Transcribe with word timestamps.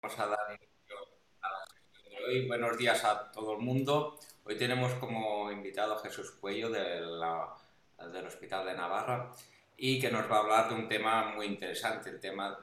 Vamos 0.00 0.18
a 0.20 0.26
dar 0.26 0.38
inicio 0.50 0.96
a 1.42 1.48
la 1.50 1.66
sesión 1.66 2.08
de 2.08 2.24
hoy. 2.24 2.46
Buenos 2.46 2.78
días 2.78 3.04
a 3.04 3.32
todo 3.32 3.54
el 3.54 3.58
mundo. 3.58 4.16
Hoy 4.44 4.56
tenemos 4.56 4.92
como 4.94 5.50
invitado 5.50 5.94
a 5.94 5.98
Jesús 5.98 6.30
Cuello 6.40 6.70
del 6.70 8.24
Hospital 8.24 8.66
de 8.66 8.74
Navarra 8.74 9.32
y 9.76 10.00
que 10.00 10.12
nos 10.12 10.30
va 10.30 10.36
a 10.36 10.40
hablar 10.40 10.68
de 10.68 10.76
un 10.76 10.88
tema 10.88 11.34
muy 11.34 11.46
interesante, 11.46 12.10
el 12.10 12.20
tema 12.20 12.60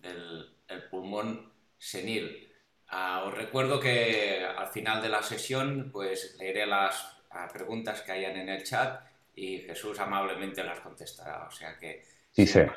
del, 0.00 0.50
pulmón 0.90 1.52
senil. 1.78 2.52
Ah, 2.88 3.22
os 3.24 3.34
recuerdo 3.34 3.78
que 3.78 4.44
al 4.44 4.66
final 4.66 5.00
de 5.00 5.10
la 5.10 5.22
sesión 5.22 5.90
pues 5.92 6.36
leeré 6.40 6.66
las 6.66 7.20
preguntas 7.52 8.02
que 8.02 8.12
hayan 8.12 8.36
en 8.36 8.48
el 8.48 8.64
chat 8.64 9.00
y 9.36 9.58
Jesús 9.60 10.00
amablemente 10.00 10.64
las 10.64 10.80
contestará. 10.80 11.46
O 11.46 11.50
sea 11.52 11.78
que... 11.78 12.04
Sí 12.32 12.48
sé. 12.48 12.68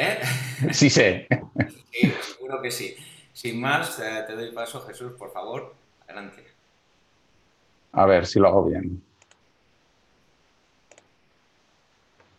¿Eh? 0.00 0.18
Sí 0.72 0.88
sé. 0.88 1.28
Sí, 1.92 2.14
seguro 2.22 2.62
que 2.62 2.70
sí. 2.70 2.96
Sin 3.32 3.60
más, 3.60 3.98
eh, 3.98 4.22
te 4.24 4.34
doy 4.34 4.52
paso, 4.52 4.80
Jesús, 4.86 5.12
por 5.18 5.32
favor. 5.32 5.74
Adelante. 6.04 6.46
A 7.92 8.06
ver 8.06 8.26
si 8.26 8.38
lo 8.38 8.46
hago 8.46 8.64
bien. 8.64 9.02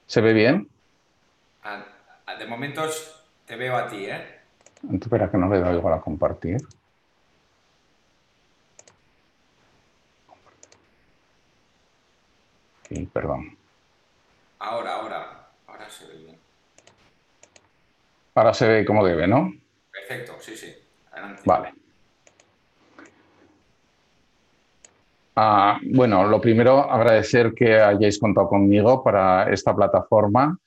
¿Se 0.08 0.22
ve 0.22 0.32
bien? 0.32 0.70
Ah, 1.64 1.86
ah, 2.26 2.36
de 2.36 2.46
momento 2.48 2.82
te 3.46 3.58
veo 3.58 3.76
a 3.76 3.88
ti, 3.90 4.06
¿eh? 4.06 4.40
Espera 4.90 5.30
que 5.30 5.38
no 5.38 5.50
le 5.50 5.60
doy 5.60 5.76
igual 5.76 5.96
a 5.96 6.02
compartir. 6.02 6.62
Sí, 12.88 13.06
perdón. 13.12 13.58
Ahora, 14.60 14.96
ahora, 14.96 15.50
ahora 15.68 15.90
se 15.90 16.08
ve 16.08 16.16
bien. 16.16 16.31
Ahora 18.36 18.54
se 18.54 18.68
ve 18.68 18.86
como 18.86 19.06
debe, 19.06 19.28
¿no? 19.28 19.52
Perfecto, 19.92 20.34
sí, 20.40 20.56
sí. 20.56 20.74
Adelante. 21.12 21.42
Vale. 21.46 21.74
Ah, 25.36 25.80
bueno, 25.84 26.28
lo 26.28 26.40
primero, 26.40 26.92
agradecer 26.92 27.54
que 27.54 27.80
hayáis 27.80 28.20
contado 28.20 28.48
conmigo 28.48 29.04
para 29.04 29.52
esta 29.52 29.76
plataforma. 29.76 30.58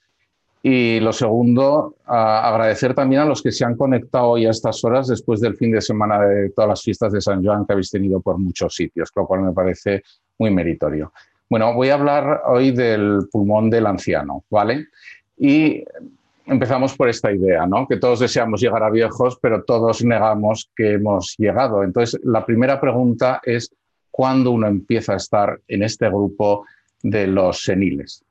Y 0.62 0.98
lo 1.00 1.12
segundo, 1.12 1.96
agradecer 2.06 2.94
también 2.94 3.20
a 3.20 3.24
los 3.26 3.42
que 3.42 3.52
se 3.52 3.66
han 3.66 3.76
conectado 3.76 4.30
hoy 4.30 4.46
a 4.46 4.50
estas 4.50 4.82
horas 4.82 5.08
después 5.08 5.40
del 5.40 5.56
fin 5.56 5.72
de 5.72 5.82
semana 5.82 6.20
de 6.20 6.48
todas 6.50 6.70
las 6.70 6.82
fiestas 6.82 7.12
de 7.12 7.20
San 7.20 7.44
Juan 7.44 7.66
que 7.66 7.74
habéis 7.74 7.90
tenido 7.90 8.20
por 8.20 8.38
muchos 8.38 8.74
sitios, 8.74 9.10
lo 9.14 9.26
cual 9.26 9.42
me 9.42 9.52
parece 9.52 10.02
muy 10.38 10.50
meritorio. 10.50 11.12
Bueno, 11.50 11.74
voy 11.74 11.90
a 11.90 11.94
hablar 11.94 12.44
hoy 12.46 12.70
del 12.70 13.28
pulmón 13.30 13.68
del 13.68 13.86
anciano, 13.86 14.44
¿vale? 14.48 14.86
Y 15.36 15.84
empezamos 16.46 16.96
por 16.96 17.08
esta 17.08 17.32
idea, 17.32 17.66
¿no? 17.66 17.86
Que 17.86 17.96
todos 17.96 18.20
deseamos 18.20 18.60
llegar 18.60 18.82
a 18.82 18.90
viejos, 18.90 19.38
pero 19.40 19.64
todos 19.64 20.04
negamos 20.04 20.70
que 20.76 20.92
hemos 20.92 21.34
llegado. 21.38 21.82
Entonces, 21.82 22.20
la 22.24 22.44
primera 22.44 22.80
pregunta 22.80 23.40
es, 23.44 23.74
¿cuándo 24.10 24.50
uno 24.50 24.66
empieza 24.66 25.14
a 25.14 25.16
estar 25.16 25.60
en 25.68 25.82
este 25.82 26.08
grupo 26.08 26.66
de 27.02 27.26
los 27.26 27.62
seniles? 27.62 28.24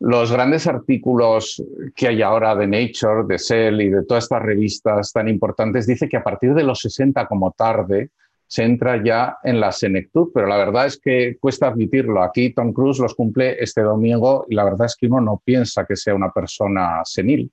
Los 0.00 0.32
grandes 0.32 0.66
artículos 0.66 1.62
que 1.94 2.08
hay 2.08 2.20
ahora 2.20 2.54
de 2.56 2.66
Nature, 2.66 3.24
de 3.26 3.38
Cell 3.38 3.80
y 3.80 3.90
de 3.90 4.04
todas 4.04 4.24
estas 4.24 4.42
revistas 4.42 5.12
tan 5.12 5.28
importantes 5.28 5.86
dice 5.86 6.08
que 6.08 6.16
a 6.16 6.22
partir 6.22 6.52
de 6.52 6.64
los 6.64 6.80
60 6.80 7.26
como 7.26 7.52
tarde 7.52 8.10
se 8.46 8.62
entra 8.62 9.02
ya 9.02 9.38
en 9.42 9.60
la 9.60 9.72
senectud, 9.72 10.28
pero 10.32 10.46
la 10.46 10.56
verdad 10.56 10.86
es 10.86 10.98
que 10.98 11.36
cuesta 11.40 11.68
admitirlo. 11.68 12.22
Aquí 12.22 12.50
Tom 12.50 12.72
Cruise 12.72 12.98
los 12.98 13.14
cumple 13.14 13.56
este 13.62 13.82
domingo 13.82 14.46
y 14.48 14.54
la 14.54 14.64
verdad 14.64 14.86
es 14.86 14.96
que 14.96 15.06
uno 15.06 15.20
no 15.20 15.42
piensa 15.44 15.84
que 15.84 15.96
sea 15.96 16.14
una 16.14 16.30
persona 16.30 17.00
senil. 17.04 17.50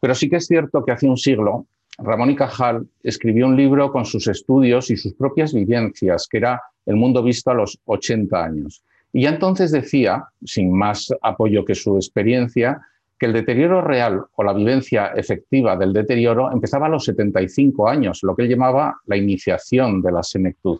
Pero 0.00 0.14
sí 0.14 0.28
que 0.28 0.36
es 0.36 0.46
cierto 0.46 0.84
que 0.84 0.92
hace 0.92 1.06
un 1.06 1.16
siglo 1.16 1.66
Ramón 1.98 2.30
y 2.30 2.36
Cajal 2.36 2.86
escribió 3.02 3.46
un 3.46 3.56
libro 3.56 3.90
con 3.90 4.04
sus 4.04 4.28
estudios 4.28 4.90
y 4.90 4.96
sus 4.96 5.14
propias 5.14 5.52
vivencias, 5.52 6.28
que 6.30 6.38
era 6.38 6.62
El 6.86 6.96
mundo 6.96 7.22
visto 7.22 7.50
a 7.50 7.54
los 7.54 7.78
80 7.84 8.44
años. 8.44 8.82
Y 9.12 9.22
ya 9.22 9.30
entonces 9.30 9.72
decía, 9.72 10.24
sin 10.44 10.72
más 10.72 11.12
apoyo 11.22 11.64
que 11.64 11.74
su 11.74 11.96
experiencia, 11.96 12.80
que 13.18 13.26
el 13.26 13.32
deterioro 13.32 13.80
real 13.80 14.24
o 14.36 14.44
la 14.44 14.52
vivencia 14.52 15.08
efectiva 15.08 15.76
del 15.76 15.92
deterioro 15.92 16.52
empezaba 16.52 16.86
a 16.86 16.90
los 16.90 17.04
75 17.04 17.88
años, 17.88 18.20
lo 18.22 18.36
que 18.36 18.42
él 18.42 18.48
llamaba 18.48 19.00
la 19.06 19.16
iniciación 19.16 20.00
de 20.00 20.12
la 20.12 20.22
senectud. 20.22 20.78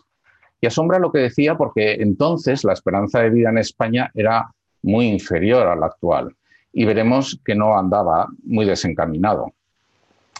Y 0.61 0.67
asombra 0.67 0.99
lo 0.99 1.11
que 1.11 1.19
decía 1.19 1.55
porque 1.55 1.93
entonces 1.93 2.63
la 2.63 2.73
esperanza 2.73 3.21
de 3.21 3.29
vida 3.29 3.49
en 3.49 3.57
España 3.57 4.11
era 4.13 4.49
muy 4.83 5.07
inferior 5.07 5.67
a 5.67 5.75
la 5.75 5.87
actual 5.87 6.35
y 6.71 6.85
veremos 6.85 7.39
que 7.43 7.55
no 7.55 7.77
andaba 7.77 8.27
muy 8.43 8.65
desencaminado. 8.65 9.51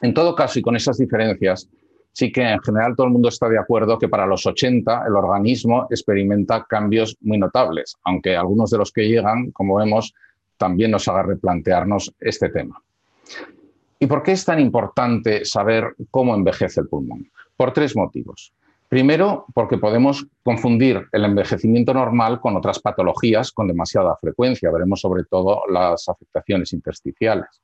En 0.02 0.14
todo 0.14 0.36
caso, 0.36 0.60
y 0.60 0.62
con 0.62 0.76
esas 0.76 0.98
diferencias, 0.98 1.70
sí 2.14 2.32
que 2.32 2.42
en 2.42 2.62
general 2.62 2.96
todo 2.96 3.08
el 3.08 3.14
mundo 3.14 3.30
está 3.30 3.50
de 3.50 3.58
acuerdo 3.58 3.98
que 3.98 4.08
para 4.08 4.26
los 4.26 4.46
80 4.46 5.04
el 5.08 5.16
organismo 5.16 5.88
experimenta 5.90 6.66
cambios 6.66 7.18
muy 7.22 7.38
notables, 7.38 7.96
aunque 8.04 8.36
algunos 8.36 8.70
de 8.70 8.78
los 8.78 8.92
que 8.92 9.08
llegan, 9.08 9.52
como 9.52 9.76
vemos, 9.76 10.14
también 10.60 10.92
nos 10.92 11.08
haga 11.08 11.24
replantearnos 11.24 12.14
este 12.20 12.50
tema. 12.50 12.80
¿Y 13.98 14.06
por 14.08 14.22
qué 14.22 14.34
es 14.34 14.46
tan 14.46 14.60
importante 14.60 15.46
saber 15.46 15.96
cómo 16.12 16.36
envejece 16.36 16.82
el 16.82 16.88
pulmón? 16.88 17.32
Por 17.58 17.74
tres 17.74 17.96
motivos. 17.96 18.54
Primero, 18.88 19.46
porque 19.54 19.78
podemos 19.78 20.26
confundir 20.44 21.08
el 21.12 21.26
envejecimiento 21.26 21.94
normal 21.94 22.40
con 22.42 22.58
otras 22.58 22.80
patologías 22.80 23.52
con 23.52 23.68
demasiada 23.68 24.16
frecuencia. 24.20 24.72
Veremos 24.72 25.02
sobre 25.02 25.24
todo 25.24 25.62
las 25.70 26.10
afectaciones 26.10 26.74
intersticiales. 26.74 27.62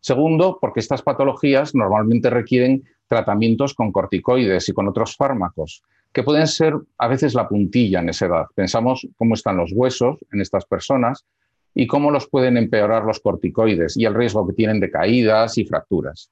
Segundo, 0.00 0.58
porque 0.60 0.80
estas 0.80 1.02
patologías 1.02 1.74
normalmente 1.74 2.30
requieren 2.30 2.84
tratamientos 3.08 3.74
con 3.74 3.90
corticoides 3.90 4.68
y 4.68 4.72
con 4.72 4.86
otros 4.88 5.16
fármacos, 5.16 5.82
que 6.12 6.22
pueden 6.22 6.46
ser 6.46 6.74
a 6.98 7.08
veces 7.08 7.34
la 7.34 7.48
puntilla 7.48 8.00
en 8.00 8.10
esa 8.10 8.26
edad. 8.26 8.46
Pensamos 8.54 9.06
cómo 9.16 9.34
están 9.34 9.56
los 9.56 9.72
huesos 9.72 10.18
en 10.32 10.40
estas 10.40 10.64
personas 10.66 11.24
y 11.78 11.86
cómo 11.86 12.10
los 12.10 12.26
pueden 12.26 12.56
empeorar 12.56 13.04
los 13.04 13.20
corticoides 13.20 13.98
y 13.98 14.06
el 14.06 14.14
riesgo 14.14 14.46
que 14.46 14.54
tienen 14.54 14.80
de 14.80 14.90
caídas 14.90 15.58
y 15.58 15.66
fracturas. 15.66 16.30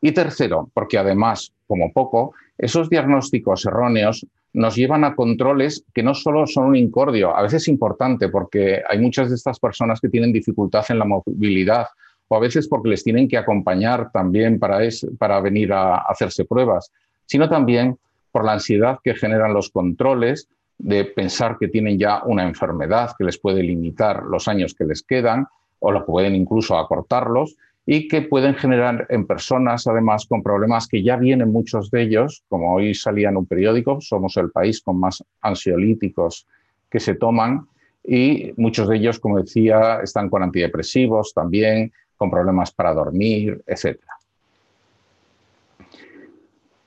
Y 0.00 0.12
tercero, 0.12 0.70
porque 0.72 0.96
además, 0.96 1.52
como 1.66 1.92
poco, 1.92 2.34
esos 2.56 2.88
diagnósticos 2.88 3.66
erróneos 3.66 4.24
nos 4.52 4.76
llevan 4.76 5.02
a 5.02 5.16
controles 5.16 5.84
que 5.92 6.04
no 6.04 6.14
solo 6.14 6.46
son 6.46 6.66
un 6.66 6.76
incordio, 6.76 7.36
a 7.36 7.42
veces 7.42 7.66
importante 7.66 8.28
porque 8.28 8.80
hay 8.88 9.00
muchas 9.00 9.28
de 9.28 9.34
estas 9.34 9.58
personas 9.58 10.00
que 10.00 10.08
tienen 10.08 10.32
dificultad 10.32 10.84
en 10.88 11.00
la 11.00 11.04
movilidad 11.04 11.88
o 12.28 12.36
a 12.36 12.40
veces 12.40 12.68
porque 12.68 12.90
les 12.90 13.02
tienen 13.02 13.26
que 13.26 13.38
acompañar 13.38 14.12
también 14.12 14.60
para, 14.60 14.78
para 15.18 15.40
venir 15.40 15.72
a 15.72 15.96
hacerse 15.96 16.44
pruebas, 16.44 16.92
sino 17.26 17.48
también 17.48 17.98
por 18.30 18.44
la 18.44 18.52
ansiedad 18.52 19.00
que 19.02 19.14
generan 19.14 19.52
los 19.52 19.68
controles 19.70 20.48
de 20.78 21.04
pensar 21.04 21.56
que 21.58 21.68
tienen 21.68 21.98
ya 21.98 22.22
una 22.24 22.44
enfermedad 22.44 23.12
que 23.16 23.24
les 23.24 23.38
puede 23.38 23.62
limitar 23.62 24.24
los 24.24 24.48
años 24.48 24.74
que 24.74 24.84
les 24.84 25.02
quedan 25.02 25.46
o 25.78 25.92
lo 25.92 26.04
pueden 26.04 26.34
incluso 26.34 26.78
acortarlos 26.78 27.56
y 27.86 28.08
que 28.08 28.22
pueden 28.22 28.56
generar 28.56 29.06
en 29.10 29.26
personas, 29.26 29.86
además, 29.86 30.26
con 30.26 30.42
problemas 30.42 30.88
que 30.88 31.04
ya 31.04 31.16
vienen 31.16 31.52
muchos 31.52 31.90
de 31.90 32.02
ellos, 32.02 32.42
como 32.48 32.74
hoy 32.74 32.94
salía 32.94 33.28
en 33.28 33.36
un 33.36 33.46
periódico, 33.46 34.00
somos 34.00 34.36
el 34.36 34.50
país 34.50 34.82
con 34.82 34.98
más 34.98 35.22
ansiolíticos 35.40 36.46
que 36.90 36.98
se 36.98 37.14
toman 37.14 37.68
y 38.02 38.52
muchos 38.56 38.88
de 38.88 38.96
ellos, 38.96 39.20
como 39.20 39.38
decía, 39.38 40.00
están 40.02 40.28
con 40.28 40.42
antidepresivos 40.42 41.32
también, 41.32 41.92
con 42.16 42.30
problemas 42.30 42.72
para 42.72 42.92
dormir, 42.92 43.62
etcétera. 43.66 44.15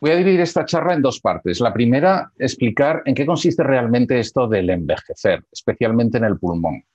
Voy 0.01 0.11
a 0.11 0.15
dividir 0.15 0.39
esta 0.39 0.63
charla 0.63 0.93
en 0.93 1.01
dos 1.01 1.19
partes. 1.19 1.59
La 1.59 1.73
primera, 1.73 2.31
explicar 2.37 3.01
en 3.05 3.13
qué 3.13 3.25
consiste 3.25 3.63
realmente 3.63 4.17
esto 4.17 4.47
del 4.47 4.69
envejecer, 4.69 5.43
especialmente 5.51 6.17
en 6.17 6.23
el 6.23 6.39
pulmón. 6.39 6.85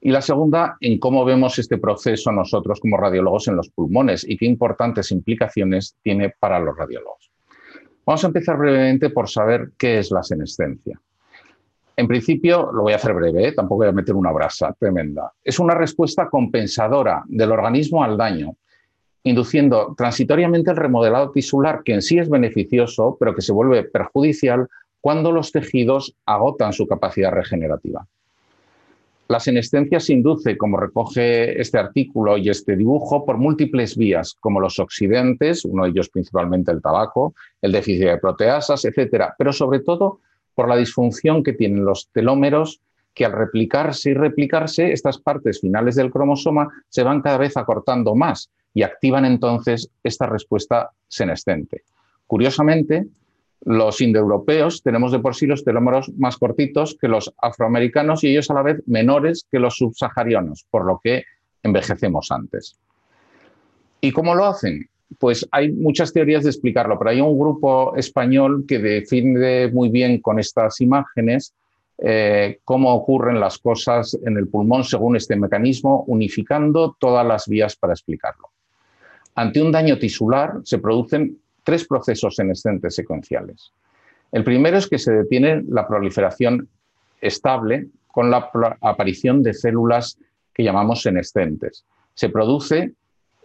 Y 0.00 0.12
la 0.12 0.22
segunda, 0.22 0.76
en 0.80 1.00
cómo 1.00 1.24
vemos 1.24 1.58
este 1.58 1.78
proceso 1.78 2.30
nosotros 2.30 2.78
como 2.78 2.96
radiólogos 2.96 3.48
en 3.48 3.56
los 3.56 3.68
pulmones 3.68 4.24
y 4.28 4.36
qué 4.36 4.46
importantes 4.46 5.10
implicaciones 5.10 5.96
tiene 6.02 6.34
para 6.38 6.60
los 6.60 6.76
radiólogos. 6.76 7.32
Vamos 8.06 8.22
a 8.22 8.28
empezar 8.28 8.56
brevemente 8.56 9.10
por 9.10 9.28
saber 9.28 9.72
qué 9.76 9.98
es 9.98 10.12
la 10.12 10.22
senescencia. 10.22 11.00
En 11.96 12.06
principio, 12.06 12.70
lo 12.72 12.82
voy 12.82 12.92
a 12.92 12.96
hacer 12.96 13.12
breve, 13.12 13.48
¿eh? 13.48 13.52
tampoco 13.52 13.78
voy 13.78 13.88
a 13.88 13.92
meter 13.92 14.14
una 14.14 14.30
brasa 14.30 14.72
tremenda. 14.78 15.32
Es 15.42 15.58
una 15.58 15.74
respuesta 15.74 16.28
compensadora 16.28 17.24
del 17.26 17.50
organismo 17.50 18.04
al 18.04 18.16
daño 18.16 18.56
induciendo 19.24 19.94
transitoriamente 19.96 20.70
el 20.70 20.76
remodelado 20.76 21.30
tisular, 21.30 21.82
que 21.84 21.94
en 21.94 22.02
sí 22.02 22.18
es 22.18 22.28
beneficioso, 22.28 23.16
pero 23.18 23.34
que 23.34 23.42
se 23.42 23.52
vuelve 23.52 23.84
perjudicial 23.84 24.68
cuando 25.00 25.32
los 25.32 25.52
tejidos 25.52 26.14
agotan 26.26 26.72
su 26.72 26.86
capacidad 26.86 27.32
regenerativa. 27.32 28.06
La 29.28 29.40
senescencia 29.40 29.98
se 29.98 30.12
induce, 30.12 30.58
como 30.58 30.76
recoge 30.76 31.60
este 31.60 31.78
artículo 31.78 32.36
y 32.36 32.50
este 32.50 32.76
dibujo, 32.76 33.24
por 33.24 33.38
múltiples 33.38 33.96
vías, 33.96 34.36
como 34.38 34.60
los 34.60 34.78
oxidantes, 34.78 35.64
uno 35.64 35.84
de 35.84 35.90
ellos 35.90 36.10
principalmente 36.10 36.70
el 36.70 36.82
tabaco, 36.82 37.34
el 37.62 37.72
déficit 37.72 38.08
de 38.08 38.18
proteasas, 38.18 38.84
etcétera, 38.84 39.34
pero 39.38 39.52
sobre 39.52 39.80
todo 39.80 40.20
por 40.54 40.68
la 40.68 40.76
disfunción 40.76 41.42
que 41.42 41.54
tienen 41.54 41.84
los 41.84 42.10
telómeros 42.12 42.80
que 43.14 43.24
al 43.24 43.32
replicarse 43.32 44.10
y 44.10 44.14
replicarse, 44.14 44.92
estas 44.92 45.18
partes 45.18 45.60
finales 45.60 45.94
del 45.94 46.10
cromosoma 46.10 46.68
se 46.88 47.02
van 47.02 47.22
cada 47.22 47.38
vez 47.38 47.56
acortando 47.56 48.14
más 48.14 48.50
y 48.74 48.82
activan 48.82 49.24
entonces 49.24 49.90
esta 50.02 50.26
respuesta 50.26 50.90
senescente. 51.08 51.82
Curiosamente, 52.26 53.06
los 53.64 54.00
indoeuropeos 54.00 54.82
tenemos 54.82 55.12
de 55.12 55.20
por 55.20 55.34
sí 55.34 55.46
los 55.46 55.64
telómeros 55.64 56.10
más 56.16 56.36
cortitos 56.36 56.96
que 57.00 57.08
los 57.08 57.32
afroamericanos 57.38 58.24
y 58.24 58.28
ellos 58.28 58.50
a 58.50 58.54
la 58.54 58.62
vez 58.62 58.82
menores 58.86 59.46
que 59.50 59.58
los 59.58 59.76
subsaharianos, 59.76 60.66
por 60.70 60.84
lo 60.84 61.00
que 61.02 61.24
envejecemos 61.62 62.30
antes. 62.32 62.76
¿Y 64.00 64.10
cómo 64.10 64.34
lo 64.34 64.46
hacen? 64.46 64.88
Pues 65.18 65.46
hay 65.52 65.70
muchas 65.70 66.12
teorías 66.12 66.42
de 66.42 66.50
explicarlo, 66.50 66.98
pero 66.98 67.10
hay 67.10 67.20
un 67.20 67.38
grupo 67.38 67.94
español 67.96 68.64
que 68.66 68.78
define 68.78 69.68
muy 69.68 69.90
bien 69.90 70.20
con 70.20 70.38
estas 70.40 70.80
imágenes 70.80 71.54
eh, 72.04 72.58
cómo 72.64 72.92
ocurren 72.92 73.38
las 73.38 73.58
cosas 73.58 74.18
en 74.24 74.36
el 74.36 74.48
pulmón 74.48 74.82
según 74.82 75.14
este 75.14 75.36
mecanismo, 75.36 76.02
unificando 76.08 76.96
todas 76.98 77.24
las 77.24 77.46
vías 77.46 77.76
para 77.76 77.92
explicarlo. 77.92 78.51
Ante 79.34 79.62
un 79.62 79.72
daño 79.72 79.98
tisular 79.98 80.60
se 80.64 80.78
producen 80.78 81.38
tres 81.64 81.86
procesos 81.86 82.34
senescentes 82.34 82.94
secuenciales. 82.94 83.72
El 84.30 84.44
primero 84.44 84.78
es 84.78 84.88
que 84.88 84.98
se 84.98 85.12
detiene 85.12 85.62
la 85.68 85.86
proliferación 85.86 86.68
estable 87.20 87.88
con 88.08 88.30
la 88.30 88.50
aparición 88.80 89.42
de 89.42 89.54
células 89.54 90.18
que 90.52 90.64
llamamos 90.64 91.02
senescentes. 91.02 91.84
Se 92.14 92.28
produce, 92.28 92.92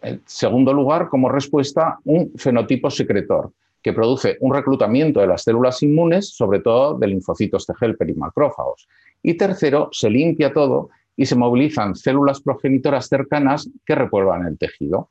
en 0.01 0.21
segundo 0.25 0.73
lugar, 0.73 1.07
como 1.09 1.29
respuesta, 1.29 1.99
un 2.03 2.33
fenotipo 2.35 2.89
secretor, 2.89 3.51
que 3.81 3.93
produce 3.93 4.37
un 4.41 4.53
reclutamiento 4.53 5.21
de 5.21 5.27
las 5.27 5.43
células 5.43 5.81
inmunes, 5.83 6.29
sobre 6.29 6.59
todo 6.59 6.97
de 6.97 7.07
linfocitos 7.07 7.65
T 7.65 7.73
helper 7.79 8.09
y 8.09 8.13
macrófagos. 8.15 8.87
Y 9.23 9.35
tercero, 9.35 9.89
se 9.91 10.09
limpia 10.09 10.51
todo 10.51 10.89
y 11.15 11.25
se 11.25 11.35
movilizan 11.35 11.95
células 11.95 12.41
progenitoras 12.41 13.07
cercanas 13.07 13.69
que 13.85 13.95
repuelvan 13.95 14.45
el 14.45 14.57
tejido. 14.57 15.09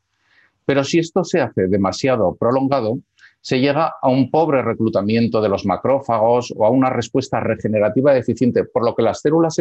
Pero 0.67 0.85
si 0.85 0.99
esto 0.99 1.25
se 1.25 1.41
hace 1.41 1.69
demasiado 1.69 2.35
prolongado, 2.35 2.99
se 3.41 3.61
llega 3.61 3.95
a 4.03 4.09
un 4.09 4.31
pobre 4.31 4.61
reclutamiento 4.61 5.41
de 5.41 5.49
los 5.49 5.65
macrófagos 5.65 6.53
o 6.57 6.67
a 6.67 6.71
una 6.71 6.91
respuesta 6.91 7.39
regenerativa 7.39 8.13
deficiente, 8.13 8.65
por 8.65 8.85
lo 8.85 8.95
que 8.95 9.03
las 9.03 9.21
células 9.21 9.57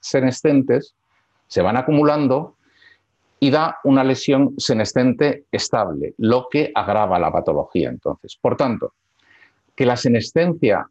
senescentes 0.00 0.94
se 1.48 1.62
van 1.62 1.78
acumulando 1.78 2.56
y 3.40 3.50
da 3.50 3.78
una 3.84 4.04
lesión 4.04 4.54
senescente 4.58 5.44
estable, 5.50 6.14
lo 6.18 6.48
que 6.50 6.70
agrava 6.74 7.18
la 7.18 7.32
patología 7.32 7.88
entonces. 7.88 8.38
Por 8.40 8.56
tanto, 8.56 8.92
que 9.74 9.86
la 9.86 9.96
senescencia 9.96 10.86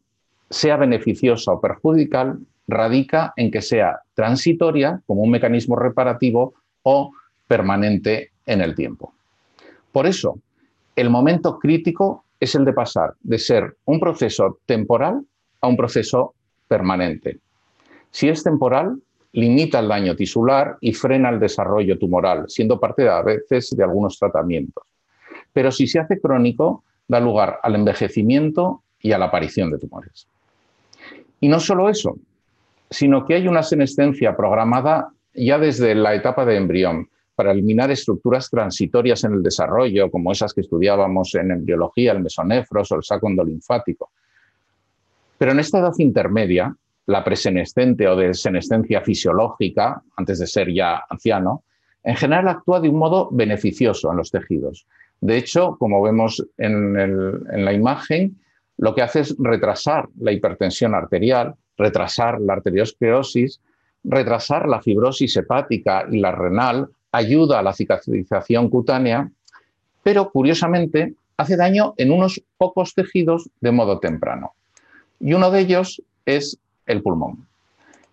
sea 0.50 0.78
beneficiosa 0.78 1.52
o 1.52 1.62
perjudicial 1.62 2.40
radica 2.68 3.34
en 3.36 3.52
que 3.52 3.62
sea 3.62 4.00
transitoria 4.14 5.02
como 5.06 5.22
un 5.22 5.30
mecanismo 5.30 5.76
reparativo 5.76 6.56
o 6.82 7.12
permanente 7.48 8.32
en 8.46 8.62
el 8.62 8.76
tiempo. 8.76 9.14
Por 9.94 10.08
eso, 10.08 10.40
el 10.96 11.10
momento 11.12 11.60
crítico 11.60 12.26
es 12.40 12.56
el 12.56 12.66
de 12.66 12.74
pasar 12.74 13.14
de 13.22 13.38
ser 13.38 13.78
un 13.86 14.00
proceso 14.00 14.60
temporal 14.66 15.24
a 15.62 15.68
un 15.68 15.78
proceso 15.78 16.34
permanente. 16.68 17.38
Si 18.10 18.28
es 18.28 18.44
temporal, 18.44 19.00
limita 19.34 19.80
el 19.80 19.88
daño 19.88 20.16
tisular 20.16 20.78
y 20.82 20.94
frena 20.94 21.30
el 21.30 21.40
desarrollo 21.40 21.98
tumoral, 21.98 22.46
siendo 22.48 22.80
parte 22.80 23.08
a 23.08 23.22
veces 23.22 23.70
de 23.78 23.84
algunos 23.84 24.18
tratamientos. 24.18 24.84
Pero 25.54 25.72
si 25.72 25.86
se 25.86 26.00
hace 26.00 26.20
crónico, 26.20 26.84
da 27.08 27.20
lugar 27.20 27.60
al 27.62 27.76
envejecimiento 27.76 28.82
y 29.00 29.12
a 29.12 29.20
la 29.20 29.26
aparición 29.26 29.70
de 29.70 29.78
tumores. 29.78 30.28
Y 31.40 31.48
no 31.48 31.60
solo 31.60 31.90
eso, 31.90 32.18
sino 32.90 33.26
que 33.26 33.36
hay 33.36 33.48
una 33.48 33.62
senescencia 33.62 34.36
programada 34.36 35.10
ya 35.36 35.60
desde 35.60 35.94
la 35.94 36.16
etapa 36.16 36.46
de 36.46 36.58
embrión, 36.58 37.10
para 37.36 37.52
eliminar 37.52 37.92
estructuras 37.92 38.50
transitorias 38.50 39.24
en 39.24 39.34
el 39.34 39.44
desarrollo, 39.44 40.12
como 40.12 40.32
esas 40.32 40.54
que 40.54 40.62
estudiábamos 40.62 41.34
en 41.36 41.52
embriología, 41.52 42.12
el 42.12 42.22
mesonefros 42.22 42.92
o 42.92 42.96
el 42.96 43.04
saco 43.04 43.28
endolinfático. 43.28 44.12
Pero 45.38 45.52
en 45.52 45.60
esta 45.60 45.80
edad 45.80 45.94
intermedia, 45.98 46.76
la 47.08 47.24
presenescente 47.24 48.08
o 48.08 48.16
de 48.16 48.34
senescencia 48.34 49.02
fisiológica, 49.02 50.02
antes 50.16 50.40
de 50.40 50.48
ser 50.48 50.72
ya 50.72 51.04
anciano, 51.10 51.64
en 52.04 52.16
general 52.16 52.48
actúa 52.48 52.80
de 52.80 52.90
un 52.90 52.98
modo 52.98 53.30
beneficioso 53.32 54.12
en 54.12 54.18
los 54.18 54.32
tejidos. 54.32 54.86
De 55.20 55.38
hecho, 55.38 55.78
como 55.80 56.02
vemos 56.02 56.46
en, 56.58 57.00
en 57.00 57.66
la 57.66 57.74
imagen, 57.74 58.38
lo 58.78 58.94
que 58.94 59.02
hace 59.02 59.22
es 59.22 59.36
retrasar 59.40 60.10
la 60.20 60.32
hipertensión 60.32 60.94
arterial, 60.96 61.56
retrasar 61.78 62.42
la 62.42 62.54
arteriosclerosis, 62.54 63.62
retrasar 64.04 64.68
la 64.68 64.82
fibrosis 64.82 65.38
hepática 65.38 66.06
y 66.12 66.20
la 66.20 66.32
renal, 66.32 66.90
ayuda 67.14 67.60
a 67.60 67.64
la 67.64 67.74
cicatrización 67.74 68.70
cutánea, 68.70 69.32
pero 70.02 70.32
curiosamente 70.32 71.14
hace 71.38 71.56
daño 71.56 71.94
en 71.98 72.12
unos 72.12 72.42
pocos 72.58 72.94
tejidos 72.94 73.50
de 73.62 73.72
modo 73.72 74.00
temprano. 74.00 74.54
Y 75.20 75.34
uno 75.34 75.52
de 75.52 75.62
ellos 75.62 76.02
es 76.26 76.58
el 76.86 77.02
pulmón. 77.02 77.48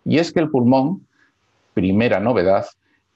Y 0.05 0.19
es 0.19 0.33
que 0.33 0.41
el 0.41 0.51
pulmón, 0.51 1.07
primera 1.75 2.21
novedad, 2.21 2.67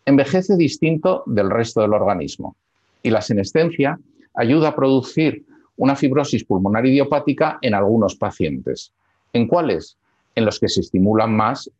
envejece 0.06 0.56
distinto 0.56 1.22
del 1.26 1.50
resto 1.50 1.82
del 1.82 1.92
organismo. 1.92 2.56
Y 3.02 3.10
la 3.10 3.20
senescencia 3.20 3.98
ayuda 4.34 4.68
a 4.68 4.74
producir 4.74 5.44
una 5.76 5.96
fibrosis 5.96 6.44
pulmonar 6.44 6.86
idiopática 6.86 7.58
en 7.60 7.74
algunos 7.74 8.16
pacientes. 8.16 8.92
¿En 9.32 9.46
cuáles? 9.46 9.96
En 10.34 10.46
los 10.46 10.58
que 10.58 10.68
se 10.68 10.80
estimulan 10.80 11.34
más 11.34 11.70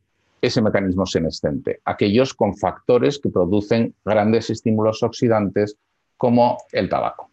ese 0.47 0.61
mecanismo 0.61 1.07
senescente, 1.07 1.81
aquellos 1.85 2.35
con 2.35 2.55
factores 2.55 3.19
que 3.19 3.31
producen 3.31 3.95
grandes 4.05 4.51
estímulos 4.51 5.03
oxidantes 5.03 5.77
como 6.19 6.59
el 6.73 6.89
tabaco. 6.89 7.31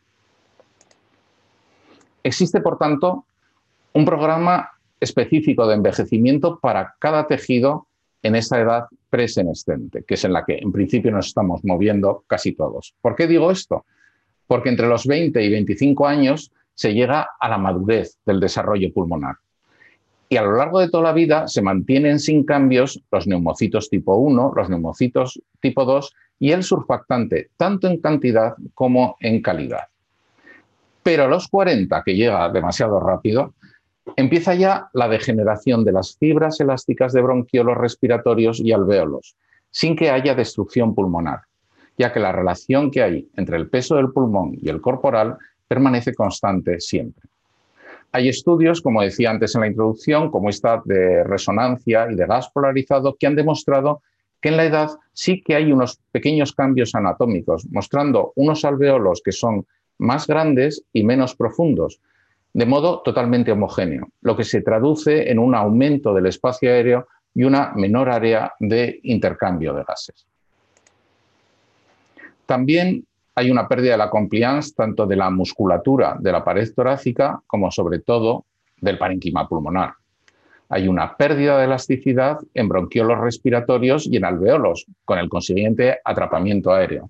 Existe, 2.23 2.61
por 2.61 2.77
tanto, 2.77 3.25
un 3.93 4.05
programa 4.05 4.69
específico 4.99 5.67
de 5.67 5.75
envejecimiento 5.75 6.59
para 6.59 6.95
cada 6.99 7.27
tejido 7.27 7.87
en 8.23 8.35
esa 8.35 8.61
edad 8.61 8.85
presenescente, 9.09 10.03
que 10.03 10.13
es 10.13 10.23
en 10.23 10.31
la 10.31 10.45
que 10.45 10.59
en 10.59 10.71
principio 10.71 11.11
nos 11.11 11.27
estamos 11.27 11.65
moviendo 11.65 12.23
casi 12.27 12.53
todos. 12.53 12.93
¿Por 13.01 13.15
qué 13.15 13.27
digo 13.27 13.51
esto? 13.51 13.85
Porque 14.47 14.69
entre 14.69 14.87
los 14.87 15.05
20 15.05 15.43
y 15.43 15.49
25 15.49 16.07
años 16.07 16.51
se 16.75 16.93
llega 16.93 17.27
a 17.39 17.49
la 17.49 17.57
madurez 17.57 18.17
del 18.25 18.39
desarrollo 18.39 18.93
pulmonar 18.93 19.35
y 20.31 20.37
a 20.37 20.43
lo 20.43 20.55
largo 20.55 20.79
de 20.79 20.87
toda 20.89 21.03
la 21.03 21.11
vida 21.11 21.49
se 21.49 21.61
mantienen 21.61 22.17
sin 22.17 22.45
cambios 22.45 23.03
los 23.11 23.27
neumocitos 23.27 23.89
tipo 23.89 24.15
1, 24.15 24.53
los 24.55 24.69
neumocitos 24.69 25.41
tipo 25.59 25.83
2 25.83 26.15
y 26.39 26.53
el 26.53 26.63
surfactante, 26.63 27.49
tanto 27.57 27.89
en 27.89 27.99
cantidad 27.99 28.55
como 28.73 29.17
en 29.19 29.41
calidad. 29.41 29.89
Pero 31.03 31.25
a 31.25 31.27
los 31.27 31.49
40, 31.49 32.01
que 32.05 32.15
llega 32.15 32.47
demasiado 32.47 33.01
rápido, 33.01 33.55
empieza 34.15 34.55
ya 34.55 34.87
la 34.93 35.09
degeneración 35.09 35.83
de 35.83 35.91
las 35.91 36.15
fibras 36.15 36.61
elásticas 36.61 37.11
de 37.11 37.21
bronquiolos 37.21 37.77
respiratorios 37.77 38.61
y 38.61 38.71
alvéolos, 38.71 39.35
sin 39.69 39.97
que 39.97 40.11
haya 40.11 40.33
destrucción 40.33 40.95
pulmonar, 40.95 41.41
ya 41.97 42.13
que 42.13 42.21
la 42.21 42.31
relación 42.31 42.89
que 42.89 43.03
hay 43.03 43.27
entre 43.35 43.57
el 43.57 43.67
peso 43.67 43.97
del 43.97 44.13
pulmón 44.13 44.53
y 44.61 44.69
el 44.69 44.79
corporal 44.79 45.37
permanece 45.67 46.13
constante 46.13 46.79
siempre. 46.79 47.31
Hay 48.13 48.27
estudios, 48.27 48.81
como 48.81 49.01
decía 49.01 49.31
antes 49.31 49.55
en 49.55 49.61
la 49.61 49.67
introducción, 49.67 50.31
como 50.31 50.49
esta 50.49 50.81
de 50.83 51.23
resonancia 51.23 52.07
y 52.11 52.15
de 52.15 52.25
gas 52.25 52.49
polarizado, 52.53 53.15
que 53.17 53.27
han 53.27 53.35
demostrado 53.35 54.01
que 54.41 54.49
en 54.49 54.57
la 54.57 54.65
edad 54.65 54.89
sí 55.13 55.41
que 55.41 55.55
hay 55.55 55.71
unos 55.71 55.99
pequeños 56.11 56.53
cambios 56.53 56.93
anatómicos, 56.95 57.67
mostrando 57.71 58.33
unos 58.35 58.65
alveolos 58.65 59.21
que 59.23 59.31
son 59.31 59.65
más 59.99 60.27
grandes 60.27 60.83
y 60.91 61.03
menos 61.03 61.35
profundos, 61.35 62.01
de 62.53 62.65
modo 62.65 63.01
totalmente 63.01 63.51
homogéneo, 63.51 64.09
lo 64.21 64.35
que 64.35 64.43
se 64.43 64.61
traduce 64.61 65.31
en 65.31 65.39
un 65.39 65.55
aumento 65.55 66.13
del 66.13 66.25
espacio 66.25 66.71
aéreo 66.71 67.07
y 67.33 67.43
una 67.43 67.71
menor 67.75 68.09
área 68.09 68.53
de 68.59 68.99
intercambio 69.03 69.73
de 69.73 69.83
gases. 69.83 70.25
También 72.45 73.05
hay 73.35 73.49
una 73.49 73.67
pérdida 73.67 73.93
de 73.93 73.97
la 73.97 74.09
compliance 74.09 74.73
tanto 74.75 75.05
de 75.05 75.15
la 75.15 75.29
musculatura 75.29 76.17
de 76.19 76.31
la 76.31 76.43
pared 76.43 76.67
torácica 76.73 77.41
como 77.47 77.71
sobre 77.71 77.99
todo 77.99 78.45
del 78.79 78.97
parenquima 78.97 79.47
pulmonar. 79.47 79.93
Hay 80.69 80.87
una 80.87 81.15
pérdida 81.15 81.57
de 81.57 81.65
elasticidad 81.65 82.39
en 82.53 82.67
bronquiolos 82.67 83.19
respiratorios 83.19 84.07
y 84.07 84.17
en 84.17 84.25
alveolos, 84.25 84.85
con 85.05 85.19
el 85.19 85.29
consiguiente 85.29 85.99
atrapamiento 86.03 86.71
aéreo. 86.71 87.09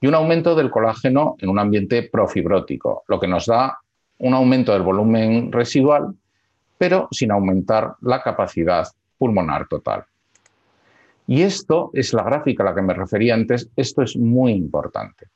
Y 0.00 0.06
un 0.06 0.14
aumento 0.14 0.54
del 0.54 0.70
colágeno 0.70 1.36
en 1.38 1.48
un 1.48 1.58
ambiente 1.58 2.04
profibrótico, 2.04 3.04
lo 3.08 3.20
que 3.20 3.28
nos 3.28 3.46
da 3.46 3.78
un 4.18 4.34
aumento 4.34 4.72
del 4.72 4.82
volumen 4.82 5.50
residual, 5.50 6.14
pero 6.78 7.08
sin 7.10 7.30
aumentar 7.32 7.94
la 8.00 8.22
capacidad 8.22 8.86
pulmonar 9.18 9.66
total. 9.68 10.04
Y 11.26 11.42
esto 11.42 11.90
es 11.92 12.12
la 12.12 12.22
gráfica 12.24 12.62
a 12.62 12.66
la 12.66 12.74
que 12.74 12.82
me 12.82 12.94
refería 12.94 13.34
antes, 13.34 13.68
esto 13.76 14.02
es 14.02 14.16
muy 14.16 14.52
importante 14.52 15.26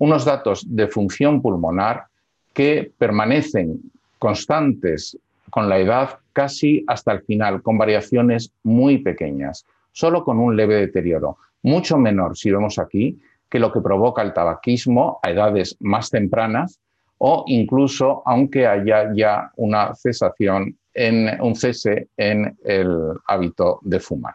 unos 0.00 0.24
datos 0.24 0.64
de 0.66 0.88
función 0.88 1.42
pulmonar 1.42 2.06
que 2.54 2.90
permanecen 2.98 3.80
constantes 4.18 5.16
con 5.50 5.68
la 5.68 5.78
edad 5.78 6.18
casi 6.32 6.84
hasta 6.86 7.12
el 7.12 7.22
final, 7.22 7.62
con 7.62 7.76
variaciones 7.76 8.52
muy 8.62 8.98
pequeñas, 8.98 9.66
solo 9.92 10.24
con 10.24 10.38
un 10.38 10.56
leve 10.56 10.76
deterioro, 10.76 11.36
mucho 11.62 11.98
menor, 11.98 12.36
si 12.36 12.50
vemos 12.50 12.78
aquí, 12.78 13.20
que 13.48 13.58
lo 13.58 13.70
que 13.72 13.80
provoca 13.80 14.22
el 14.22 14.32
tabaquismo 14.32 15.18
a 15.22 15.30
edades 15.30 15.76
más 15.80 16.08
tempranas 16.08 16.78
o 17.18 17.44
incluso 17.48 18.22
aunque 18.24 18.66
haya 18.66 19.12
ya 19.14 19.50
una 19.56 19.94
cesación 19.94 20.78
en 20.94 21.40
un 21.42 21.54
cese 21.54 22.08
en 22.16 22.56
el 22.64 23.12
hábito 23.26 23.80
de 23.82 24.00
fumar. 24.00 24.34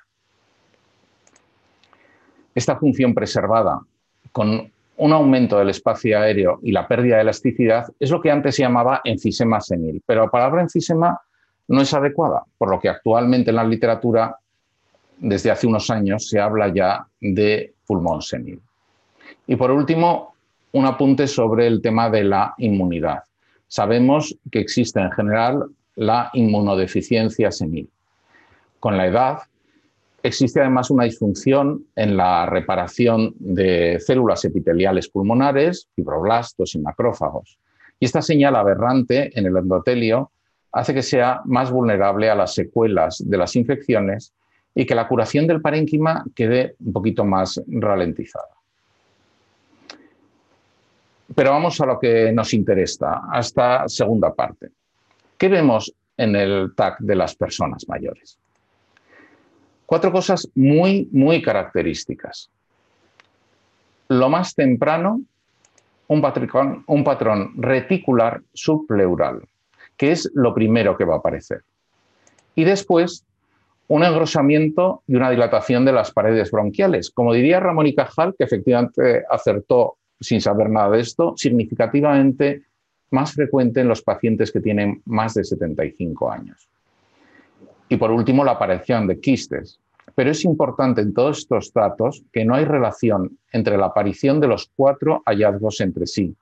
Esta 2.54 2.76
función 2.76 3.16
preservada 3.16 3.80
con 4.32 4.72
un 4.98 5.12
aumento 5.12 5.58
del 5.58 5.70
espacio 5.70 6.20
aéreo 6.20 6.60
y 6.64 6.72
la 6.72 6.88
pérdida 6.88 7.16
de 7.16 7.24
elasticidad 7.24 7.88
es 8.00 8.12
lo 8.12 8.22
que 8.22 8.32
antes 8.32 8.56
se 8.56 8.64
llamaba 8.64 9.02
enfisema 9.04 9.60
senil, 9.60 10.02
pero 10.06 10.24
la 10.24 10.32
palabra 10.32 10.62
enfisema 10.62 11.20
no 11.68 11.82
es 11.82 11.94
adecuada, 11.94 12.44
por 12.58 12.70
lo 12.70 12.80
que 12.80 12.90
actualmente 12.90 13.50
en 13.50 13.58
la 13.58 13.64
literatura, 13.64 14.38
desde 15.18 15.52
hace 15.52 15.68
unos 15.68 15.90
años, 15.90 16.30
se 16.30 16.40
habla 16.40 16.72
ya 16.74 17.06
de 17.20 17.74
pulmón 17.86 18.22
senil. 18.22 18.62
Y 19.48 19.56
por 19.56 19.72
último, 19.72 20.36
un 20.72 20.86
apunte 20.86 21.28
sobre 21.28 21.68
el 21.68 21.82
tema 21.82 22.10
de 22.10 22.24
la 22.24 22.54
inmunidad. 22.58 23.24
Sabemos 23.68 24.38
que 24.52 24.60
existe 24.60 25.00
en 25.00 25.12
general 25.12 25.66
la 25.96 26.30
inmunodeficiencia 26.34 27.52
senil. 27.52 27.90
Con 28.80 28.98
la 28.98 29.08
edad 29.08 29.40
existe 30.26 30.60
además 30.60 30.90
una 30.90 31.04
disfunción 31.04 31.86
en 31.96 32.18
la 32.18 32.46
reparación 32.48 33.34
de 33.38 34.00
células 34.00 34.44
epiteliales 34.44 35.08
pulmonares, 35.08 35.88
fibroblastos 35.96 36.74
y 36.76 36.80
macrófagos. 36.80 37.60
Y 38.00 38.06
esta 38.06 38.22
señal 38.22 38.56
aberrante 38.56 39.38
en 39.38 39.46
el 39.46 39.56
endotelio 39.56 40.32
hace 40.72 40.94
que 40.94 41.04
sea 41.04 41.42
más 41.46 41.72
vulnerable 41.72 42.30
a 42.30 42.36
las 42.36 42.54
secuelas 42.54 43.24
de 43.26 43.38
las 43.38 43.56
infecciones 43.56 44.34
y 44.74 44.86
que 44.86 44.96
la 44.96 45.08
curación 45.08 45.48
del 45.48 45.62
parénquima 45.62 46.26
quede 46.36 46.76
un 46.80 46.92
poquito 46.92 47.24
más 47.24 47.62
ralentizada. 47.68 48.50
Pero 51.34 51.52
vamos 51.52 51.80
a 51.80 51.86
lo 51.86 52.00
que 52.00 52.32
nos 52.32 52.54
interesa, 52.54 53.22
a 53.32 53.40
esta 53.40 53.88
segunda 53.88 54.34
parte. 54.34 54.70
¿Qué 55.38 55.50
vemos 55.50 55.94
en 56.18 56.36
el 56.36 56.74
TAC 56.76 57.00
de 57.00 57.16
las 57.16 57.36
personas 57.36 57.88
mayores? 57.88 58.38
Cuatro 59.86 60.12
cosas 60.12 60.50
muy, 60.56 61.08
muy 61.12 61.42
características. 61.42 62.50
Lo 64.08 64.30
más 64.30 64.56
temprano, 64.56 65.22
un 66.08 66.22
patrón, 66.22 67.54
reticular 67.58 68.42
subpleural, 68.54 69.42
que 69.98 70.12
es 70.12 70.32
lo 70.34 70.54
primero 70.54 70.98
que 70.98 71.06
va 71.06 71.16
a 71.16 71.18
aparecer. 71.18 71.64
Y 72.56 72.64
después, 72.64 73.26
un 73.88 74.04
engrosamiento 74.04 75.04
y 75.08 75.16
una 75.16 75.30
dilatación 75.30 75.86
de 75.86 75.92
las 75.92 76.12
paredes 76.12 76.52
bronquiales. 76.52 77.12
Como 77.12 77.34
diría 77.34 77.60
Ramón 77.60 77.88
y 77.88 77.96
Cajal, 77.96 78.36
que 78.38 78.46
efectivamente 78.46 79.24
acertó 79.30 79.98
sin 80.20 80.42
saber 80.42 80.70
nada 80.70 80.92
de 80.92 81.02
esto, 81.02 81.34
significativamente 81.36 82.64
más 83.12 83.34
frecuente 83.34 83.82
en 83.82 83.88
los 83.88 84.02
pacientes 84.02 84.52
que 84.52 84.62
tienen 84.62 85.02
más 85.06 85.34
de 85.36 85.44
75 85.44 86.32
años. 86.32 86.68
Y 87.90 87.98
por 87.98 88.12
último, 88.12 88.44
la 88.44 88.54
aparición 88.54 89.08
de 89.08 89.20
quistes. 89.20 89.80
Pero 90.16 90.32
es 90.32 90.46
importante 90.46 91.02
en 91.02 91.14
todos 91.14 91.40
estos 91.40 91.74
datos 91.74 92.24
que 92.32 92.46
no 92.46 92.56
hay 92.56 92.66
relación 92.66 93.38
entre 93.52 93.78
la 93.78 93.88
aparición 93.88 94.40
de 94.40 94.48
los 94.48 94.72
cuatro 94.76 95.22
hallazgos 95.26 95.82
entre 95.82 96.08
sí, 96.08 96.36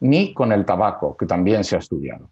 ni 0.00 0.34
con 0.34 0.52
el 0.52 0.64
tabaco, 0.64 1.16
que 1.16 1.26
también 1.26 1.62
se 1.62 1.76
ha 1.76 1.78
estudiado. 1.78 2.30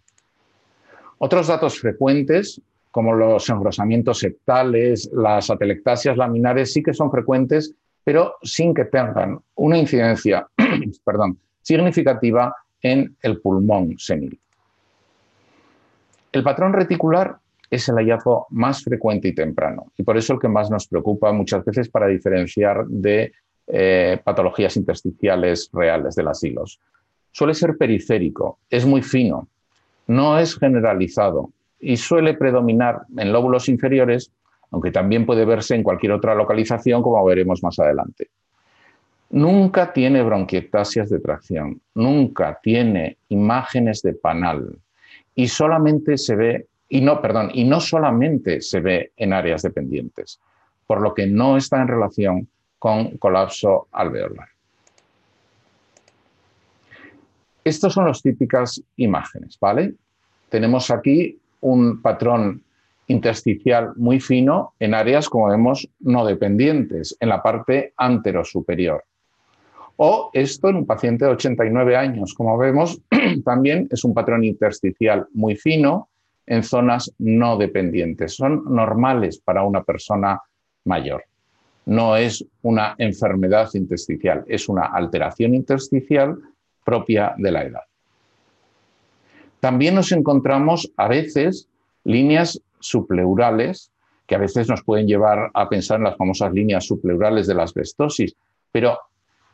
Otros 1.19 1.47
datos 1.47 1.79
frecuentes, 1.79 2.61
como 2.89 3.13
los 3.13 3.47
engrosamientos 3.49 4.19
septales, 4.19 5.09
las 5.13 5.49
atelectasias 5.49 6.17
laminares, 6.17 6.73
sí 6.73 6.83
que 6.83 6.93
son 6.93 7.11
frecuentes, 7.11 7.73
pero 8.03 8.35
sin 8.41 8.73
que 8.73 8.85
tengan 8.85 9.39
una 9.55 9.77
incidencia 9.77 10.47
perdón, 11.05 11.37
significativa 11.61 12.55
en 12.81 13.15
el 13.21 13.39
pulmón 13.39 13.95
senil. 13.97 14.37
El 16.31 16.43
patrón 16.43 16.73
reticular 16.73 17.37
es 17.71 17.87
el 17.87 17.95
hallazgo 17.95 18.47
más 18.49 18.83
frecuente 18.83 19.29
y 19.29 19.33
temprano 19.33 19.87
y 19.97 20.03
por 20.03 20.17
eso 20.17 20.33
el 20.33 20.39
que 20.39 20.49
más 20.49 20.69
nos 20.69 20.87
preocupa 20.87 21.31
muchas 21.31 21.63
veces 21.65 21.89
para 21.89 22.07
diferenciar 22.07 22.85
de 22.87 23.31
eh, 23.67 24.19
patologías 24.23 24.75
intersticiales 24.75 25.69
reales 25.71 26.15
de 26.15 26.23
las 26.23 26.43
hilos. 26.43 26.79
Suele 27.31 27.53
ser 27.53 27.77
periférico, 27.77 28.59
es 28.69 28.85
muy 28.85 29.01
fino, 29.01 29.47
no 30.07 30.37
es 30.37 30.57
generalizado 30.57 31.51
y 31.79 31.95
suele 31.95 32.33
predominar 32.33 33.03
en 33.17 33.31
lóbulos 33.31 33.69
inferiores, 33.69 34.31
aunque 34.69 34.91
también 34.91 35.25
puede 35.25 35.45
verse 35.45 35.73
en 35.73 35.83
cualquier 35.83 36.11
otra 36.11 36.35
localización, 36.35 37.01
como 37.01 37.23
veremos 37.23 37.63
más 37.63 37.79
adelante. 37.79 38.27
Nunca 39.29 39.93
tiene 39.93 40.21
bronquiectasias 40.21 41.09
de 41.09 41.19
tracción, 41.19 41.79
nunca 41.95 42.59
tiene 42.61 43.17
imágenes 43.29 44.01
de 44.01 44.13
panal 44.13 44.77
y 45.33 45.47
solamente 45.47 46.17
se 46.17 46.35
ve, 46.35 46.67
y 46.93 46.99
no, 46.99 47.21
perdón, 47.21 47.51
y 47.53 47.63
no 47.63 47.79
solamente 47.79 48.59
se 48.59 48.81
ve 48.81 49.13
en 49.15 49.31
áreas 49.31 49.61
dependientes, 49.61 50.41
por 50.85 50.99
lo 50.99 51.13
que 51.13 51.25
no 51.25 51.55
está 51.55 51.81
en 51.81 51.87
relación 51.87 52.49
con 52.77 53.17
colapso 53.17 53.87
alveolar. 53.93 54.49
Estas 57.63 57.93
son 57.93 58.07
las 58.07 58.21
típicas 58.21 58.83
imágenes, 58.97 59.57
¿vale? 59.57 59.93
Tenemos 60.49 60.91
aquí 60.91 61.39
un 61.61 62.01
patrón 62.01 62.61
intersticial 63.07 63.93
muy 63.95 64.19
fino 64.19 64.73
en 64.77 64.93
áreas, 64.93 65.29
como 65.29 65.47
vemos, 65.47 65.87
no 66.01 66.25
dependientes, 66.25 67.15
en 67.21 67.29
la 67.29 67.41
parte 67.41 67.93
anterosuperior. 67.95 69.05
O 69.95 70.29
esto 70.33 70.67
en 70.67 70.75
un 70.75 70.85
paciente 70.85 71.23
de 71.23 71.31
89 71.31 71.95
años, 71.95 72.33
como 72.33 72.57
vemos, 72.57 72.99
también 73.45 73.87
es 73.91 74.03
un 74.03 74.13
patrón 74.13 74.43
intersticial 74.43 75.27
muy 75.31 75.55
fino 75.55 76.09
en 76.45 76.63
zonas 76.63 77.13
no 77.19 77.57
dependientes. 77.57 78.35
Son 78.35 78.63
normales 78.65 79.39
para 79.39 79.63
una 79.63 79.83
persona 79.83 80.41
mayor. 80.85 81.23
No 81.85 82.15
es 82.15 82.45
una 82.61 82.95
enfermedad 82.97 83.69
intersticial, 83.73 84.43
es 84.47 84.69
una 84.69 84.85
alteración 84.85 85.55
intersticial 85.55 86.37
propia 86.83 87.33
de 87.37 87.51
la 87.51 87.63
edad. 87.63 87.83
También 89.59 89.95
nos 89.95 90.11
encontramos 90.11 90.91
a 90.97 91.07
veces 91.07 91.67
líneas 92.03 92.61
supleurales 92.79 93.91
que 94.25 94.35
a 94.35 94.39
veces 94.39 94.69
nos 94.69 94.83
pueden 94.83 95.07
llevar 95.07 95.51
a 95.53 95.69
pensar 95.69 95.97
en 95.97 96.05
las 96.05 96.17
famosas 96.17 96.51
líneas 96.53 96.85
supleurales 96.85 97.47
de 97.47 97.53
la 97.53 97.63
asbestosis, 97.63 98.35
pero 98.71 98.97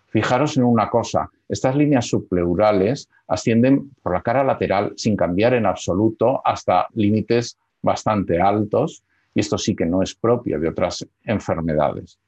Fijaros 0.10 0.58
en 0.58 0.64
una 0.64 0.90
cosa, 0.90 1.30
estas 1.50 1.76
líneas 1.76 2.08
subpleurales 2.08 3.10
ascienden 3.28 3.92
por 4.02 4.14
la 4.14 4.22
cara 4.22 4.44
lateral 4.44 4.94
sin 4.98 5.16
cambiar 5.16 5.54
en 5.54 5.66
absoluto 5.66 6.42
hasta 6.46 6.88
límites 6.94 7.58
bastante 7.82 8.42
altos 8.42 9.04
y 9.34 9.40
esto 9.40 9.58
sí 9.58 9.76
que 9.76 9.86
no 9.86 10.02
es 10.02 10.16
propio 10.16 10.60
de 10.60 10.70
otras 10.70 11.08
enfermedades. 11.24 12.20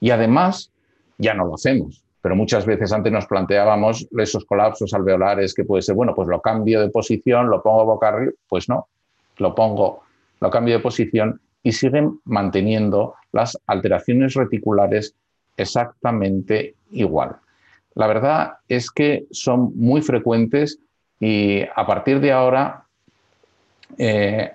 Y 0.00 0.10
además, 0.10 0.72
ya 1.16 1.32
no 1.32 1.46
lo 1.46 1.54
hacemos, 1.54 2.02
pero 2.20 2.36
muchas 2.36 2.66
veces 2.66 2.92
antes 2.92 3.12
nos 3.12 3.26
planteábamos 3.26 4.08
esos 4.18 4.44
colapsos 4.44 4.92
alveolares 4.92 5.54
que 5.54 5.64
puede 5.64 5.82
ser, 5.82 5.94
bueno, 5.94 6.14
pues 6.14 6.28
lo 6.28 6.40
cambio 6.40 6.80
de 6.80 6.90
posición, 6.90 7.48
lo 7.48 7.62
pongo 7.62 7.84
boca 7.84 8.08
arriba, 8.08 8.32
pues 8.48 8.68
no, 8.68 8.88
lo 9.38 9.54
pongo, 9.54 10.02
lo 10.40 10.50
cambio 10.50 10.74
de 10.74 10.82
posición 10.82 11.40
y 11.62 11.72
siguen 11.72 12.20
manteniendo 12.24 13.14
las 13.32 13.58
alteraciones 13.66 14.34
reticulares 14.34 15.14
exactamente 15.56 16.74
igual. 16.90 17.36
La 17.96 18.06
verdad 18.06 18.58
es 18.68 18.90
que 18.90 19.26
son 19.30 19.72
muy 19.74 20.02
frecuentes 20.02 20.78
y 21.18 21.62
a 21.62 21.86
partir 21.86 22.20
de 22.20 22.30
ahora 22.30 22.84
eh, 23.96 24.52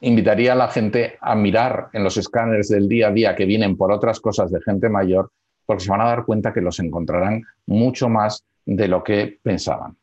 invitaría 0.00 0.52
a 0.52 0.56
la 0.56 0.68
gente 0.68 1.16
a 1.20 1.36
mirar 1.36 1.88
en 1.92 2.02
los 2.02 2.16
escáneres 2.16 2.68
del 2.68 2.88
día 2.88 3.08
a 3.08 3.12
día 3.12 3.36
que 3.36 3.44
vienen 3.44 3.76
por 3.76 3.92
otras 3.92 4.18
cosas 4.18 4.50
de 4.50 4.60
gente 4.60 4.88
mayor, 4.88 5.30
porque 5.66 5.84
se 5.84 5.90
van 5.90 6.00
a 6.00 6.06
dar 6.06 6.24
cuenta 6.24 6.52
que 6.52 6.60
los 6.60 6.80
encontrarán 6.80 7.42
mucho 7.66 8.08
más 8.08 8.44
de 8.66 8.88
lo 8.88 9.04
que 9.04 9.38
pensaban. 9.40 9.96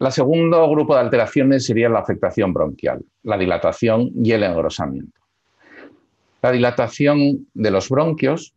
El 0.00 0.10
segundo 0.10 0.68
grupo 0.68 0.94
de 0.94 1.00
alteraciones 1.00 1.66
sería 1.66 1.88
la 1.88 2.00
afectación 2.00 2.52
bronquial, 2.52 3.04
la 3.22 3.38
dilatación 3.38 4.10
y 4.24 4.32
el 4.32 4.42
engrosamiento. 4.42 5.20
La 6.42 6.50
dilatación 6.50 7.46
de 7.54 7.70
los 7.70 7.88
bronquios 7.88 8.54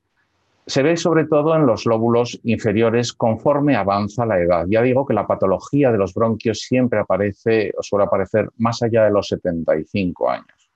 se 0.66 0.84
ve 0.84 0.96
sobre 0.96 1.26
todo 1.26 1.56
en 1.56 1.66
los 1.66 1.86
lóbulos 1.86 2.40
inferiores 2.44 3.14
conforme 3.14 3.76
avanza 3.76 4.26
la 4.26 4.40
edad. 4.40 4.66
Ya 4.70 4.82
digo 4.82 5.06
que 5.06 5.14
la 5.14 5.28
patología 5.28 5.92
de 5.92 5.98
los 5.98 6.14
bronquios 6.14 6.60
siempre 6.60 7.00
aparece 7.00 7.74
o 7.78 7.84
suele 7.84 8.06
aparecer 8.06 8.50
más 8.58 8.82
allá 8.84 9.06
de 9.06 9.12
los 9.12 9.28
75 9.28 10.30
años. 10.30 10.70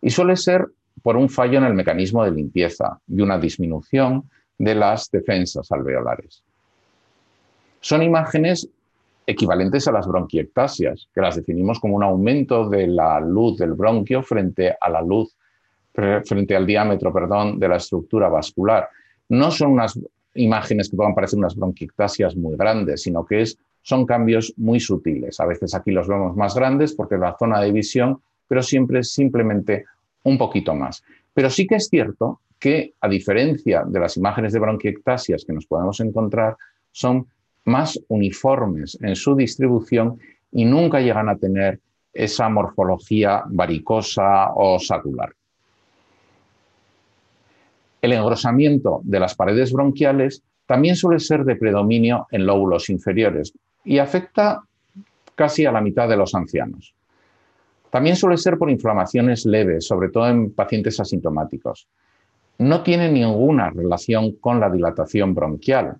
Y 0.00 0.10
suele 0.10 0.36
ser 0.36 0.66
por 1.02 1.16
un 1.16 1.28
fallo 1.28 1.58
en 1.58 1.64
el 1.64 1.74
mecanismo 1.74 2.24
de 2.24 2.30
limpieza 2.30 3.00
y 3.08 3.20
una 3.22 3.38
disminución 3.38 4.28
de 4.58 4.74
las 4.74 5.10
defensas 5.10 5.72
alveolares. 5.72 6.44
Son 7.80 8.02
imágenes 8.02 8.68
equivalentes 9.26 9.88
a 9.88 9.92
las 9.92 10.06
bronquiectasias, 10.06 11.08
que 11.12 11.20
las 11.20 11.36
definimos 11.36 11.80
como 11.80 11.96
un 11.96 12.02
aumento 12.02 12.68
de 12.68 12.86
la 12.86 13.18
luz 13.20 13.58
del 13.58 13.72
bronquio 13.72 14.22
frente 14.22 14.76
a 14.80 14.88
la 14.88 15.00
luz 15.00 15.36
frente 15.94 16.56
al 16.56 16.66
diámetro 16.66 17.12
perdón, 17.12 17.58
de 17.58 17.68
la 17.68 17.76
estructura 17.76 18.28
vascular. 18.28 18.88
No 19.32 19.50
son 19.50 19.72
unas 19.72 19.98
imágenes 20.34 20.90
que 20.90 20.96
puedan 20.98 21.14
parecer 21.14 21.38
unas 21.38 21.56
bronquiectasias 21.56 22.36
muy 22.36 22.54
grandes, 22.54 23.00
sino 23.00 23.24
que 23.24 23.40
es, 23.40 23.56
son 23.80 24.04
cambios 24.04 24.52
muy 24.58 24.78
sutiles. 24.78 25.40
A 25.40 25.46
veces 25.46 25.74
aquí 25.74 25.90
los 25.90 26.06
vemos 26.06 26.36
más 26.36 26.54
grandes 26.54 26.92
porque 26.92 27.14
es 27.14 27.20
la 27.22 27.34
zona 27.38 27.58
de 27.62 27.72
visión, 27.72 28.20
pero 28.46 28.62
siempre 28.62 29.02
simplemente 29.02 29.86
un 30.24 30.36
poquito 30.36 30.74
más. 30.74 31.02
Pero 31.32 31.48
sí 31.48 31.66
que 31.66 31.76
es 31.76 31.88
cierto 31.88 32.40
que, 32.58 32.92
a 33.00 33.08
diferencia 33.08 33.84
de 33.86 34.00
las 34.00 34.18
imágenes 34.18 34.52
de 34.52 34.60
bronquiectasias 34.60 35.46
que 35.46 35.54
nos 35.54 35.64
podemos 35.64 35.98
encontrar, 36.00 36.58
son 36.90 37.26
más 37.64 37.98
uniformes 38.08 38.98
en 39.00 39.16
su 39.16 39.34
distribución 39.34 40.18
y 40.50 40.66
nunca 40.66 41.00
llegan 41.00 41.30
a 41.30 41.38
tener 41.38 41.80
esa 42.12 42.50
morfología 42.50 43.44
varicosa 43.46 44.52
o 44.54 44.78
sacular. 44.78 45.32
El 48.02 48.12
engrosamiento 48.12 49.00
de 49.04 49.20
las 49.20 49.36
paredes 49.36 49.72
bronquiales 49.72 50.42
también 50.66 50.96
suele 50.96 51.20
ser 51.20 51.44
de 51.44 51.54
predominio 51.54 52.26
en 52.32 52.44
lóbulos 52.44 52.90
inferiores 52.90 53.52
y 53.84 53.98
afecta 53.98 54.62
casi 55.36 55.66
a 55.66 55.72
la 55.72 55.80
mitad 55.80 56.08
de 56.08 56.16
los 56.16 56.34
ancianos. 56.34 56.94
También 57.90 58.16
suele 58.16 58.38
ser 58.38 58.58
por 58.58 58.70
inflamaciones 58.70 59.46
leves, 59.46 59.86
sobre 59.86 60.08
todo 60.08 60.26
en 60.28 60.52
pacientes 60.52 60.98
asintomáticos. 60.98 61.86
No 62.58 62.82
tiene 62.82 63.10
ninguna 63.10 63.70
relación 63.70 64.32
con 64.32 64.58
la 64.58 64.68
dilatación 64.68 65.32
bronquial, 65.32 65.96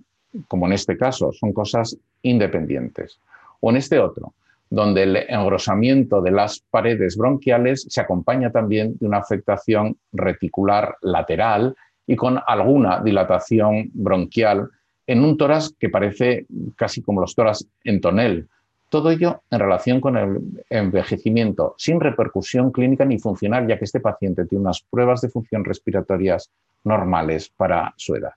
como 0.49 0.67
en 0.67 0.73
este 0.73 0.97
caso, 0.97 1.33
son 1.33 1.53
cosas 1.53 1.97
independientes. 2.23 3.21
O 3.61 3.71
en 3.71 3.77
este 3.77 4.01
otro, 4.01 4.35
donde 4.71 5.03
el 5.03 5.17
engrosamiento 5.29 6.21
de 6.21 6.31
las 6.31 6.61
paredes 6.71 7.17
bronquiales 7.17 7.87
se 7.89 8.01
acompaña 8.01 8.51
también 8.51 8.97
de 8.99 9.07
una 9.07 9.19
afectación 9.19 9.99
reticular 10.13 10.97
lateral 11.03 11.77
y 12.07 12.17
con 12.17 12.39
alguna 12.47 13.01
dilatación 13.01 13.91
bronquial 13.93 14.69
en 15.07 15.25
un 15.25 15.37
tórax 15.37 15.75
que 15.79 15.89
parece 15.89 16.47
casi 16.77 17.03
como 17.03 17.21
los 17.21 17.35
tórax 17.35 17.67
en 17.85 18.01
tonel. 18.01 18.49
Todo 18.89 19.11
ello 19.11 19.43
en 19.51 19.59
relación 19.59 20.01
con 20.01 20.17
el 20.17 20.65
envejecimiento, 20.69 21.75
sin 21.79 21.99
repercusión 21.99 22.71
clínica 22.71 23.05
ni 23.05 23.19
funcional, 23.19 23.67
ya 23.67 23.79
que 23.79 23.87
este 23.87 24.01
paciente 24.01 24.45
tiene 24.45 24.63
unas 24.63 24.83
pruebas 24.83 25.23
de 25.23 25.31
función 25.31 25.65
respiratorias 25.65 26.51
normales 26.85 27.49
para 27.49 27.95
su 27.97 28.15
edad. 28.15 28.33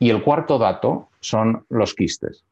Y 0.00 0.10
el 0.10 0.22
cuarto 0.22 0.58
dato 0.58 1.08
son 1.20 1.64
los 1.68 1.94
quistes. 1.94 2.44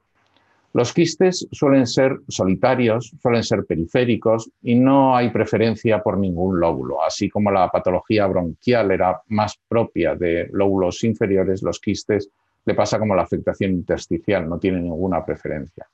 Los 0.76 0.92
quistes 0.92 1.48
suelen 1.52 1.86
ser 1.86 2.18
solitarios, 2.28 3.10
suelen 3.22 3.42
ser 3.42 3.64
periféricos 3.64 4.50
y 4.60 4.74
no 4.74 5.16
hay 5.16 5.30
preferencia 5.30 6.02
por 6.02 6.18
ningún 6.18 6.60
lóbulo. 6.60 7.02
Así 7.02 7.30
como 7.30 7.50
la 7.50 7.70
patología 7.70 8.26
bronquial 8.26 8.90
era 8.90 9.22
más 9.28 9.58
propia 9.68 10.14
de 10.14 10.50
lóbulos 10.52 11.02
inferiores, 11.02 11.62
los 11.62 11.80
quistes 11.80 12.28
le 12.66 12.74
pasa 12.74 12.98
como 12.98 13.14
la 13.14 13.22
afectación 13.22 13.70
intersticial, 13.70 14.46
no 14.46 14.58
tiene 14.58 14.82
ninguna 14.82 15.24
preferencia. 15.24 15.86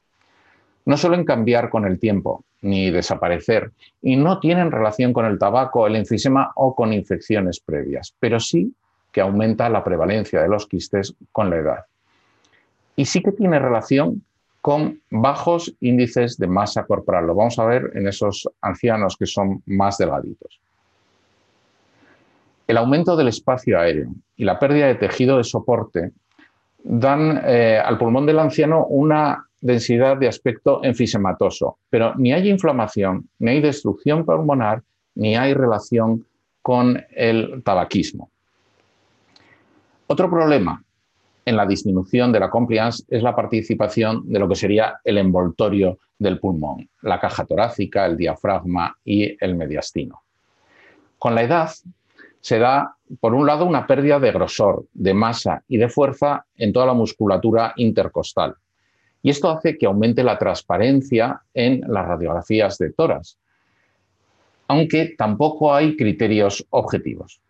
No 0.87 0.97
suelen 0.97 1.25
cambiar 1.25 1.71
con 1.71 1.85
el 1.85 2.01
tiempo 2.01 2.45
ni 2.62 2.91
desaparecer 2.91 3.71
y 4.01 4.17
no 4.17 4.41
tienen 4.41 4.73
relación 4.73 5.12
con 5.12 5.27
el 5.27 5.39
tabaco, 5.39 5.87
el 5.87 5.95
enfisema 5.95 6.51
o 6.57 6.75
con 6.75 6.93
infecciones 6.93 7.61
previas, 7.61 8.17
pero 8.19 8.41
sí 8.41 8.75
que 9.12 9.21
aumenta 9.21 9.69
la 9.69 9.85
prevalencia 9.85 10.43
de 10.43 10.49
los 10.49 10.67
quistes 10.67 11.15
con 11.31 11.51
la 11.51 11.57
edad. 11.59 11.85
Y 12.97 13.05
sí 13.05 13.23
que 13.23 13.31
tiene 13.31 13.61
relación 13.61 14.25
con 14.62 15.00
bajos 15.11 15.75
índices 15.81 16.38
de 16.38 16.47
masa 16.47 16.85
corporal. 16.85 17.26
Lo 17.26 17.35
vamos 17.35 17.59
a 17.59 17.66
ver 17.66 17.90
en 17.95 18.07
esos 18.07 18.49
ancianos 18.61 19.16
que 19.16 19.26
son 19.26 19.61
más 19.66 19.99
delgaditos. 19.99 20.61
El 22.69 22.76
aumento 22.76 23.16
del 23.16 23.28
espacio 23.28 23.78
aéreo 23.78 24.11
y 24.37 24.45
la 24.45 24.61
pérdida 24.61 24.87
de 24.87 24.95
tejido 24.95 25.37
de 25.37 25.45
soporte 25.45 26.12
dan 26.85 27.42
eh, 27.45 27.83
al 27.85 27.99
pulmón 27.99 28.25
del 28.25 28.38
anciano 28.38 28.87
una 28.87 29.45
densidad 29.61 30.16
de 30.16 30.28
aspecto 30.28 30.83
enfisematoso, 30.85 31.78
pero 31.90 32.14
ni 32.16 32.33
hay 32.33 32.49
inflamación, 32.49 33.28
ni 33.40 33.50
hay 33.50 33.61
destrucción 33.61 34.25
pulmonar, 34.25 34.83
ni 35.16 35.37
hay 35.37 35.55
relación 35.55 36.25
con 36.62 37.05
el 37.11 37.62
tabaquismo. 37.64 38.31
Otro 40.07 40.31
problema 40.31 40.83
en 41.44 41.57
la 41.57 41.66
disminución 41.66 42.33
de 42.33 42.40
la 42.40 42.50
compliance 42.50 43.05
es 43.09 43.22
la 43.22 43.35
participación 43.35 44.22
de 44.26 44.38
lo 44.38 44.48
que 44.48 44.55
sería 44.55 45.00
el 45.05 45.18
envoltorio 45.18 45.98
del 46.18 46.38
pulmón, 46.38 46.88
la 47.02 47.18
caja 47.18 47.44
torácica, 47.44 48.07
el 48.07 48.16
diafragma 48.16 48.96
y 49.05 49.37
el 49.44 49.57
mediastino. 49.57 50.22
Con 51.18 51.35
la 51.35 51.42
edad 51.42 51.70
se 52.40 52.59
da, 52.59 52.96
por 53.20 53.35
un 53.35 53.46
lado, 53.46 53.64
una 53.64 53.87
pérdida 53.87 54.18
de 54.18 54.33
grosor, 54.33 54.87
de 54.92 55.14
masa 55.14 55.62
y 55.68 55.78
de 55.78 55.88
fuerza 55.88 56.46
en 56.57 56.72
toda 56.72 56.87
la 56.87 56.94
musculatura 56.94 57.72
intercostal. 57.76 58.57
Y 59.22 59.31
esto 59.31 59.50
hace 59.50 59.78
que 59.78 59.87
aumente 59.87 60.24
la 60.24 60.38
transparencia 60.38 61.42
en 61.55 61.83
las 61.87 62.07
radiografías 62.07 62.78
de 62.78 62.92
toras, 62.92 63.38
aunque 64.66 65.14
tampoco 65.16 65.74
hay 65.74 65.96
criterios 65.96 66.66
objetivos. 66.70 67.40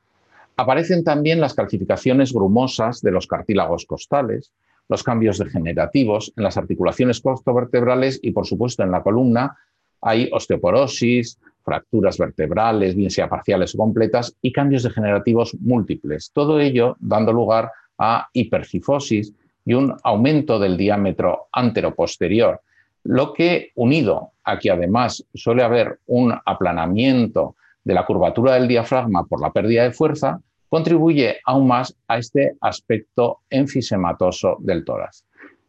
Aparecen 0.57 1.05
también 1.05 1.41
las 1.41 1.55
calcificaciones 1.55 2.33
grumosas 2.33 3.01
de 3.01 3.11
los 3.11 3.27
cartílagos 3.27 3.87
costales, 3.87 4.53
los 4.88 5.03
cambios 5.03 5.38
degenerativos 5.38 6.33
en 6.37 6.45
las 6.45 6.57
articulaciones 6.57 7.21
costovertebrales 7.21 8.21
y, 8.23 8.33
por 8.33 8.47
supuesto, 8.47 8.83
en 8.83 8.91
la 8.91 9.03
columna 9.03 9.57
hay 10.03 10.29
osteoporosis, 10.33 11.38
fracturas 11.62 12.19
vertebrales, 12.19 12.95
bien 12.95 13.11
sea 13.11 13.29
parciales 13.29 13.75
o 13.75 13.79
completas, 13.79 14.37
y 14.43 14.53
cambios 14.53 14.83
degenerativos 14.83 15.55
múltiples. 15.61 16.31
Todo 16.33 16.61
ello 16.61 16.97
dando 16.99 17.33
lugar 17.33 17.71
a 17.99 18.29
hipercifosis 18.33 19.33
y 19.65 19.75
un 19.75 19.95
aumento 20.03 20.59
del 20.59 20.77
diámetro 20.77 21.47
anteroposterior, 21.53 22.61
lo 23.05 23.33
que, 23.33 23.71
unido 23.77 24.33
a 24.45 24.59
que 24.59 24.71
además 24.71 25.25
suele 25.35 25.62
haber 25.62 26.01
un 26.07 26.35
aplanamiento 26.45 27.57
de 27.85 27.95
la 27.95 28.07
curvatura 28.07 28.55
del 28.55 28.68
diafragma 28.68 29.25
por 29.25 29.40
la 29.40 29.53
pérdida 29.53 29.85
de 29.85 29.92
fuerza 29.92 30.40
contribuye 30.68 31.38
aún 31.45 31.66
más 31.66 31.95
a 32.09 32.18
este 32.18 32.57
aspecto 32.61 33.40
enfisematoso 33.51 34.57
del 34.61 34.85
tórax. 34.85 35.25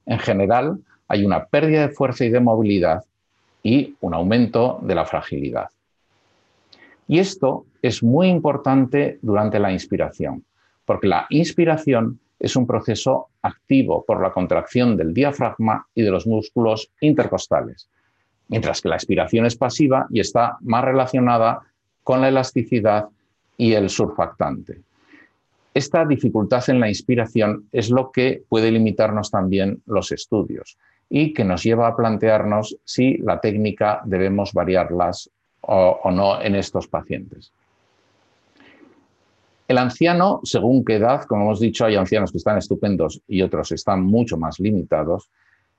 En 0.05 0.19
general, 0.19 0.79
hay 1.07 1.25
una 1.25 1.45
pérdida 1.45 1.87
de 1.87 1.93
fuerza 1.93 2.25
y 2.25 2.29
de 2.29 2.39
movilidad 2.39 3.03
y 3.61 3.95
un 4.01 4.13
aumento 4.13 4.79
de 4.81 4.95
la 4.95 5.05
fragilidad. 5.05 5.69
Y 7.07 7.19
esto 7.19 7.65
es 7.81 8.01
muy 8.01 8.29
importante 8.29 9.19
durante 9.21 9.59
la 9.59 9.71
inspiración, 9.71 10.45
porque 10.85 11.07
la 11.07 11.25
inspiración 11.29 12.19
es 12.39 12.55
un 12.55 12.67
proceso 12.67 13.27
activo 13.41 14.03
por 14.05 14.21
la 14.21 14.31
contracción 14.31 14.97
del 14.97 15.13
diafragma 15.13 15.87
y 15.93 16.01
de 16.01 16.11
los 16.11 16.27
músculos 16.27 16.91
intercostales, 17.01 17.89
mientras 18.47 18.81
que 18.81 18.89
la 18.89 18.95
expiración 18.95 19.45
es 19.45 19.55
pasiva 19.55 20.07
y 20.09 20.19
está 20.19 20.57
más 20.61 20.83
relacionada 20.83 21.61
con 22.03 22.21
la 22.21 22.29
elasticidad 22.29 23.07
y 23.57 23.73
el 23.73 23.89
surfactante. 23.89 24.81
Esta 25.73 26.05
dificultad 26.05 26.63
en 26.69 26.79
la 26.79 26.87
inspiración 26.87 27.67
es 27.71 27.89
lo 27.89 28.11
que 28.11 28.43
puede 28.47 28.71
limitarnos 28.71 29.31
también 29.31 29.81
los 29.85 30.11
estudios 30.11 30.77
y 31.09 31.33
que 31.33 31.43
nos 31.43 31.63
lleva 31.63 31.87
a 31.87 31.95
plantearnos 31.95 32.77
si 32.83 33.17
la 33.17 33.39
técnica 33.39 34.01
debemos 34.05 34.53
variarlas 34.53 35.29
o, 35.61 36.11
no 36.11 36.41
en 36.41 36.55
estos 36.55 36.87
pacientes. 36.87 37.51
El 39.67 39.77
anciano, 39.77 40.41
según 40.43 40.83
qué 40.83 40.95
edad, 40.95 41.23
como 41.23 41.43
hemos 41.43 41.59
dicho, 41.59 41.85
hay 41.85 41.95
ancianos 41.95 42.31
que 42.31 42.37
están 42.37 42.57
estupendos 42.57 43.21
y 43.27 43.41
otros 43.41 43.71
están 43.71 44.03
mucho 44.03 44.37
más 44.37 44.59
limitados, 44.59 45.29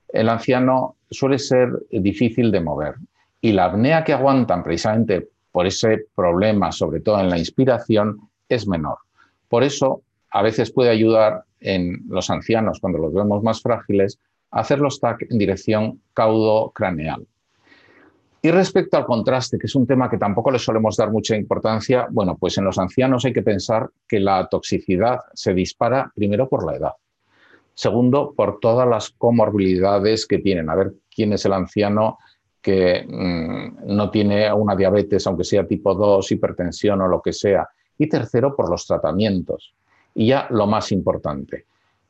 el 0.09 0.27
anciano 0.29 0.95
suele 1.09 1.37
ser 1.39 1.69
difícil 1.91 2.51
de 2.51 2.61
mover 2.61 2.95
y 3.41 3.51
la 3.51 3.65
apnea 3.65 4.03
que 4.03 4.13
aguantan 4.13 4.63
precisamente 4.63 5.29
por 5.55 5.65
ese 5.65 6.07
problema, 6.13 6.73
sobre 6.73 6.99
todo 6.99 7.17
en 7.21 7.29
la 7.29 7.37
inspiración, 7.37 8.27
es 8.49 8.67
menor. 8.67 8.97
Por 9.47 9.63
eso, 9.63 10.01
a 10.29 10.41
veces 10.41 10.69
puede 10.69 10.89
ayudar 10.89 11.45
en 11.61 12.03
los 12.09 12.29
ancianos, 12.29 12.81
cuando 12.81 12.99
los 12.99 13.13
vemos 13.13 13.41
más 13.41 13.61
frágiles, 13.61 14.19
a 14.51 14.59
hacer 14.59 14.79
los 14.79 14.99
TAC 14.99 15.27
en 15.29 15.37
dirección 15.37 16.01
caudo-craneal. 16.13 17.25
Y 18.41 18.51
respecto 18.51 18.97
al 18.97 19.05
contraste, 19.05 19.57
que 19.57 19.67
es 19.67 19.75
un 19.75 19.87
tema 19.87 20.09
que 20.09 20.17
tampoco 20.17 20.51
le 20.51 20.59
solemos 20.59 20.97
dar 20.97 21.09
mucha 21.09 21.37
importancia, 21.37 22.05
bueno, 22.11 22.35
pues 22.37 22.57
en 22.57 22.65
los 22.65 22.77
ancianos 22.77 23.23
hay 23.23 23.31
que 23.31 23.41
pensar 23.41 23.89
que 24.09 24.19
la 24.19 24.49
toxicidad 24.49 25.21
se 25.35 25.53
dispara 25.53 26.11
primero 26.13 26.49
por 26.49 26.65
la 26.65 26.75
edad. 26.75 26.93
Segundo, 27.73 28.33
por 28.35 28.59
todas 28.59 28.89
las 28.89 29.09
comorbilidades 29.11 30.27
que 30.27 30.39
tienen. 30.39 30.69
A 30.69 30.75
ver 30.75 30.95
quién 31.09 31.31
es 31.31 31.45
el 31.45 31.53
anciano 31.53 32.17
que 32.65 33.05
mm, 33.07 33.95
no 33.95 34.09
tiene 34.09 34.51
una 34.51 34.75
diabetes, 34.75 35.27
aunque 35.27 35.43
sea 35.43 35.67
tipo 35.67 35.93
2, 35.93 36.31
hipertensión 36.31 36.99
o 36.99 37.07
lo 37.07 37.21
que 37.21 37.31
sea. 37.31 37.69
Y 37.95 38.09
tercero, 38.09 38.55
por 38.55 38.71
los 38.71 38.87
tratamientos. 38.87 39.75
Y 40.15 40.29
ya 40.29 40.47
lo 40.49 40.65
más 40.65 40.91
importante. 40.91 41.65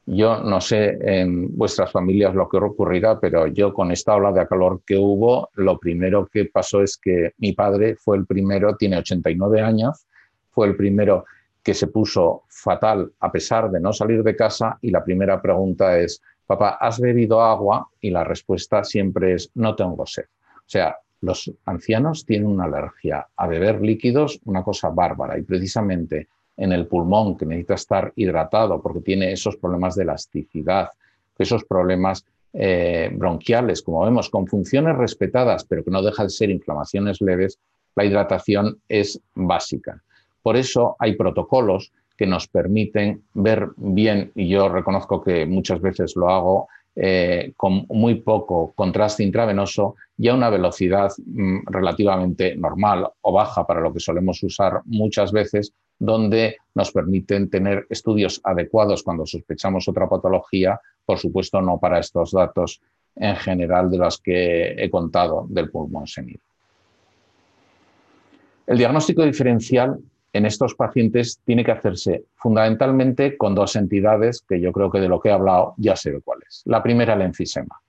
Yo 0.05 0.41
no 0.41 0.61
sé 0.61 0.97
en 1.01 1.57
vuestras 1.57 1.91
familias 1.91 2.33
lo 2.33 2.47
que 2.47 2.55
ocurrirá, 2.55 3.19
pero 3.19 3.47
yo 3.47 3.73
con 3.73 3.91
esta 3.91 4.15
ola 4.15 4.31
de 4.31 4.47
calor 4.47 4.79
que 4.85 4.95
hubo, 4.95 5.49
lo 5.55 5.77
primero 5.77 6.25
que 6.25 6.45
pasó 6.45 6.81
es 6.81 6.95
que 6.95 7.33
mi 7.39 7.51
padre 7.51 7.97
fue 7.97 8.15
el 8.15 8.25
primero, 8.25 8.77
tiene 8.77 8.97
89 8.97 9.59
años, 9.59 10.07
fue 10.51 10.67
el 10.67 10.77
primero 10.77 11.25
que 11.61 11.73
se 11.73 11.87
puso 11.87 12.43
fatal 12.47 13.11
a 13.19 13.29
pesar 13.29 13.69
de 13.69 13.81
no 13.81 13.91
salir 13.91 14.23
de 14.23 14.37
casa 14.37 14.77
y 14.81 14.89
la 14.89 15.03
primera 15.03 15.41
pregunta 15.41 15.99
es, 15.99 16.21
papá, 16.47 16.77
¿has 16.79 16.97
bebido 17.01 17.41
agua? 17.41 17.89
Y 17.99 18.11
la 18.11 18.23
respuesta 18.23 18.85
siempre 18.85 19.33
es, 19.33 19.51
no 19.55 19.75
tengo 19.75 20.05
sed. 20.05 20.25
O 20.65 20.69
sea, 20.69 20.97
los 21.21 21.51
ancianos 21.65 22.25
tienen 22.25 22.47
una 22.47 22.65
alergia 22.65 23.27
a 23.35 23.47
beber 23.47 23.81
líquidos, 23.81 24.39
una 24.45 24.63
cosa 24.63 24.89
bárbara, 24.89 25.37
y 25.37 25.43
precisamente 25.43 26.27
en 26.57 26.71
el 26.71 26.87
pulmón, 26.87 27.37
que 27.37 27.45
necesita 27.45 27.75
estar 27.75 28.13
hidratado 28.15 28.81
porque 28.81 29.01
tiene 29.01 29.31
esos 29.31 29.57
problemas 29.57 29.95
de 29.95 30.03
elasticidad, 30.03 30.89
esos 31.37 31.65
problemas 31.65 32.25
eh, 32.53 33.09
bronquiales, 33.13 33.81
como 33.81 34.05
vemos, 34.05 34.29
con 34.29 34.47
funciones 34.47 34.95
respetadas, 34.95 35.65
pero 35.65 35.83
que 35.83 35.91
no 35.91 36.01
dejan 36.01 36.27
de 36.27 36.31
ser 36.31 36.49
inflamaciones 36.49 37.21
leves, 37.21 37.59
la 37.95 38.05
hidratación 38.05 38.79
es 38.87 39.19
básica. 39.33 40.01
Por 40.41 40.55
eso 40.55 40.95
hay 40.99 41.15
protocolos 41.15 41.91
que 42.15 42.25
nos 42.25 42.47
permiten 42.47 43.23
ver 43.33 43.69
bien, 43.75 44.31
y 44.35 44.47
yo 44.47 44.69
reconozco 44.69 45.21
que 45.21 45.45
muchas 45.45 45.81
veces 45.81 46.15
lo 46.15 46.29
hago, 46.29 46.67
eh, 46.95 47.51
con 47.57 47.85
muy 47.89 48.15
poco 48.15 48.73
contraste 48.73 49.21
intravenoso 49.21 49.95
y 50.17 50.29
a 50.29 50.33
una 50.33 50.49
velocidad 50.49 51.11
mm, 51.25 51.65
relativamente 51.65 52.55
normal 52.55 53.09
o 53.19 53.33
baja 53.33 53.67
para 53.67 53.81
lo 53.81 53.91
que 53.91 53.99
solemos 53.99 54.41
usar 54.43 54.81
muchas 54.85 55.33
veces, 55.33 55.73
donde 55.99 56.57
nos 56.73 56.91
permiten 56.91 57.49
tener 57.49 57.85
estudios 57.89 58.39
adecuados 58.43 59.03
cuando 59.03 59.25
sospechamos 59.25 59.87
otra 59.89 60.07
patología, 60.07 60.79
por 61.05 61.19
supuesto 61.19 61.61
no 61.61 61.79
para 61.79 61.99
estos 61.99 62.31
datos 62.31 62.81
en 63.15 63.35
general 63.35 63.89
de 63.89 63.97
los 63.97 64.21
que 64.21 64.71
he 64.81 64.89
contado 64.89 65.47
del 65.49 65.69
pulmón 65.69 66.07
senil. 66.07 66.39
El 68.67 68.77
diagnóstico 68.77 69.23
diferencial 69.23 69.99
en 70.35 70.45
estos 70.45 70.75
pacientes 70.75 71.39
tiene 71.45 71.63
que 71.63 71.71
hacerse 71.71 72.25
fundamentalmente 72.35 73.37
con 73.37 73.55
dos 73.55 73.77
entidades 73.77 74.41
que 74.41 74.59
yo 74.59 74.73
creo 74.73 74.91
que 74.91 74.99
de 74.99 75.07
lo 75.07 75.21
que 75.21 75.29
he 75.29 75.31
hablado 75.31 75.75
ya 75.77 75.95
sé 75.95 76.19
cuáles. 76.21 76.61
La 76.65 76.83
primera, 76.83 77.13
el 77.13 77.21
enfisema. 77.21 77.79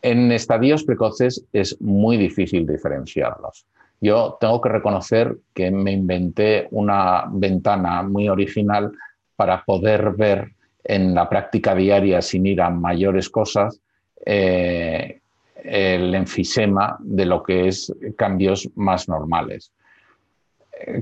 En 0.00 0.32
estadios 0.32 0.82
precoces 0.82 1.44
es 1.52 1.78
muy 1.78 2.16
difícil 2.16 2.66
diferenciarlos. 2.66 3.66
Yo 4.00 4.38
tengo 4.40 4.62
que 4.62 4.70
reconocer 4.70 5.36
que 5.52 5.70
me 5.70 5.92
inventé 5.92 6.68
una 6.70 7.26
ventana 7.30 8.02
muy 8.02 8.30
original 8.30 8.90
para 9.36 9.62
poder 9.62 10.12
ver 10.12 10.52
en 10.82 11.14
la 11.14 11.28
práctica 11.28 11.74
diaria, 11.74 12.22
sin 12.22 12.46
ir 12.46 12.62
a 12.62 12.70
mayores 12.70 13.28
cosas, 13.28 13.78
eh, 14.24 15.20
el 15.54 16.14
enfisema 16.14 16.96
de 16.98 17.26
lo 17.26 17.42
que 17.42 17.68
es 17.68 17.94
cambios 18.16 18.70
más 18.74 19.06
normales 19.06 19.70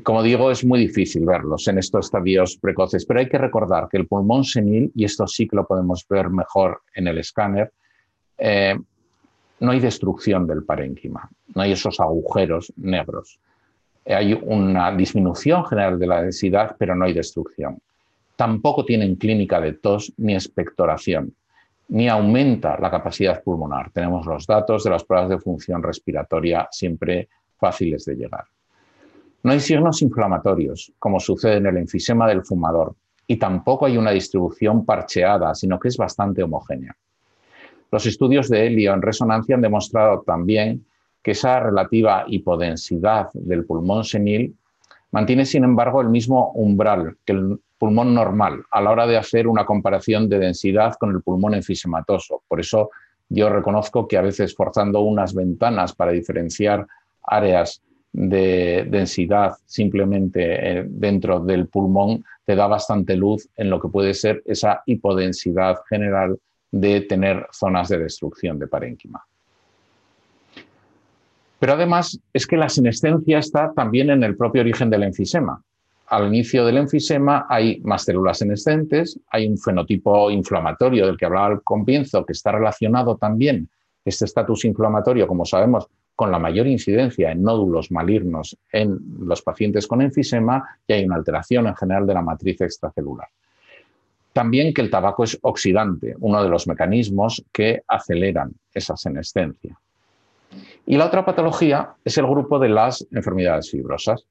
como 0.02 0.22
digo, 0.22 0.50
es 0.50 0.64
muy 0.64 0.80
difícil 0.80 1.24
verlos 1.24 1.68
en 1.68 1.78
estos 1.78 2.06
estadios 2.06 2.56
precoces, 2.56 3.04
pero 3.06 3.20
hay 3.20 3.28
que 3.28 3.38
recordar 3.38 3.88
que 3.88 3.96
el 3.96 4.06
pulmón 4.06 4.44
senil, 4.44 4.90
y 4.94 5.04
esto 5.04 5.26
sí 5.26 5.46
que 5.46 5.56
lo 5.56 5.66
podemos 5.66 6.06
ver 6.08 6.30
mejor 6.30 6.82
en 6.94 7.08
el 7.08 7.18
escáner, 7.18 7.72
eh, 8.38 8.78
no 9.60 9.70
hay 9.70 9.80
destrucción 9.80 10.46
del 10.46 10.64
parénquima, 10.64 11.28
no 11.54 11.62
hay 11.62 11.72
esos 11.72 12.00
agujeros 12.00 12.72
negros. 12.76 13.40
Hay 14.06 14.32
una 14.32 14.94
disminución 14.94 15.64
general 15.66 15.98
de 15.98 16.06
la 16.06 16.22
densidad, 16.22 16.76
pero 16.78 16.94
no 16.94 17.04
hay 17.04 17.12
destrucción. 17.12 17.78
Tampoco 18.36 18.84
tienen 18.84 19.16
clínica 19.16 19.60
de 19.60 19.74
tos 19.74 20.12
ni 20.16 20.34
expectoración, 20.34 21.34
ni 21.88 22.08
aumenta 22.08 22.78
la 22.78 22.90
capacidad 22.90 23.42
pulmonar. 23.42 23.90
Tenemos 23.90 24.24
los 24.26 24.46
datos 24.46 24.84
de 24.84 24.90
las 24.90 25.04
pruebas 25.04 25.28
de 25.28 25.40
función 25.40 25.82
respiratoria 25.82 26.68
siempre 26.70 27.28
fáciles 27.58 28.04
de 28.04 28.14
llegar. 28.14 28.44
No 29.42 29.52
hay 29.52 29.60
signos 29.60 30.02
inflamatorios, 30.02 30.92
como 30.98 31.20
sucede 31.20 31.56
en 31.56 31.66
el 31.66 31.76
enfisema 31.76 32.26
del 32.26 32.44
fumador, 32.44 32.94
y 33.26 33.36
tampoco 33.36 33.86
hay 33.86 33.96
una 33.96 34.10
distribución 34.10 34.84
parcheada, 34.84 35.54
sino 35.54 35.78
que 35.78 35.88
es 35.88 35.96
bastante 35.96 36.42
homogénea. 36.42 36.96
Los 37.90 38.04
estudios 38.06 38.48
de 38.48 38.66
helio 38.66 38.92
en 38.92 39.02
resonancia 39.02 39.54
han 39.54 39.62
demostrado 39.62 40.22
también 40.22 40.84
que 41.22 41.32
esa 41.32 41.60
relativa 41.60 42.24
hipodensidad 42.26 43.30
del 43.32 43.64
pulmón 43.64 44.04
senil 44.04 44.54
mantiene, 45.10 45.46
sin 45.46 45.64
embargo, 45.64 46.00
el 46.00 46.08
mismo 46.08 46.52
umbral 46.52 47.16
que 47.24 47.32
el 47.32 47.58
pulmón 47.78 48.14
normal 48.14 48.64
a 48.70 48.80
la 48.80 48.90
hora 48.90 49.06
de 49.06 49.16
hacer 49.16 49.46
una 49.46 49.64
comparación 49.64 50.28
de 50.28 50.38
densidad 50.38 50.94
con 50.94 51.10
el 51.10 51.22
pulmón 51.22 51.54
enfisematoso. 51.54 52.42
Por 52.48 52.60
eso 52.60 52.90
yo 53.28 53.48
reconozco 53.48 54.08
que 54.08 54.18
a 54.18 54.22
veces 54.22 54.54
forzando 54.54 55.00
unas 55.00 55.34
ventanas 55.34 55.94
para 55.94 56.12
diferenciar 56.12 56.86
áreas 57.22 57.82
de 58.12 58.86
densidad 58.90 59.56
simplemente 59.66 60.42
eh, 60.80 60.84
dentro 60.88 61.40
del 61.40 61.68
pulmón 61.68 62.24
te 62.44 62.56
da 62.56 62.66
bastante 62.66 63.16
luz 63.16 63.48
en 63.56 63.70
lo 63.70 63.80
que 63.80 63.88
puede 63.88 64.14
ser 64.14 64.42
esa 64.46 64.82
hipodensidad 64.86 65.76
general 65.88 66.38
de 66.70 67.02
tener 67.02 67.46
zonas 67.52 67.88
de 67.88 67.98
destrucción 67.98 68.58
de 68.58 68.66
parénquima. 68.66 69.22
Pero 71.58 71.72
además 71.72 72.18
es 72.32 72.46
que 72.46 72.56
la 72.56 72.68
senescencia 72.68 73.38
está 73.38 73.72
también 73.72 74.10
en 74.10 74.22
el 74.22 74.36
propio 74.36 74.62
origen 74.62 74.90
del 74.90 75.02
enfisema. 75.02 75.62
Al 76.06 76.28
inicio 76.28 76.64
del 76.64 76.78
enfisema 76.78 77.46
hay 77.48 77.80
más 77.80 78.04
células 78.04 78.38
senescentes, 78.38 79.20
hay 79.28 79.46
un 79.46 79.58
fenotipo 79.58 80.30
inflamatorio 80.30 81.06
del 81.06 81.18
que 81.18 81.26
hablaba 81.26 81.48
al 81.48 81.62
comienzo, 81.62 82.24
que 82.24 82.32
está 82.32 82.52
relacionado 82.52 83.16
también, 83.16 83.68
este 84.04 84.24
estatus 84.24 84.64
inflamatorio, 84.64 85.26
como 85.26 85.44
sabemos, 85.44 85.86
con 86.18 86.32
la 86.32 86.40
mayor 86.40 86.66
incidencia 86.66 87.30
en 87.30 87.44
nódulos 87.44 87.92
malignos 87.92 88.58
en 88.72 88.98
los 89.20 89.40
pacientes 89.40 89.86
con 89.86 90.02
enfisema 90.02 90.80
y 90.84 90.94
hay 90.94 91.04
una 91.04 91.14
alteración 91.14 91.68
en 91.68 91.76
general 91.76 92.08
de 92.08 92.14
la 92.14 92.22
matriz 92.22 92.60
extracelular. 92.60 93.28
También 94.32 94.74
que 94.74 94.82
el 94.82 94.90
tabaco 94.90 95.22
es 95.22 95.38
oxidante, 95.42 96.16
uno 96.18 96.42
de 96.42 96.48
los 96.48 96.66
mecanismos 96.66 97.44
que 97.52 97.82
aceleran 97.86 98.50
esa 98.74 98.96
senescencia. 98.96 99.78
Y 100.86 100.96
la 100.96 101.06
otra 101.06 101.24
patología 101.24 101.90
es 102.04 102.18
el 102.18 102.26
grupo 102.26 102.58
de 102.58 102.70
las 102.70 103.06
enfermedades 103.12 103.70
fibrosas. 103.70 104.26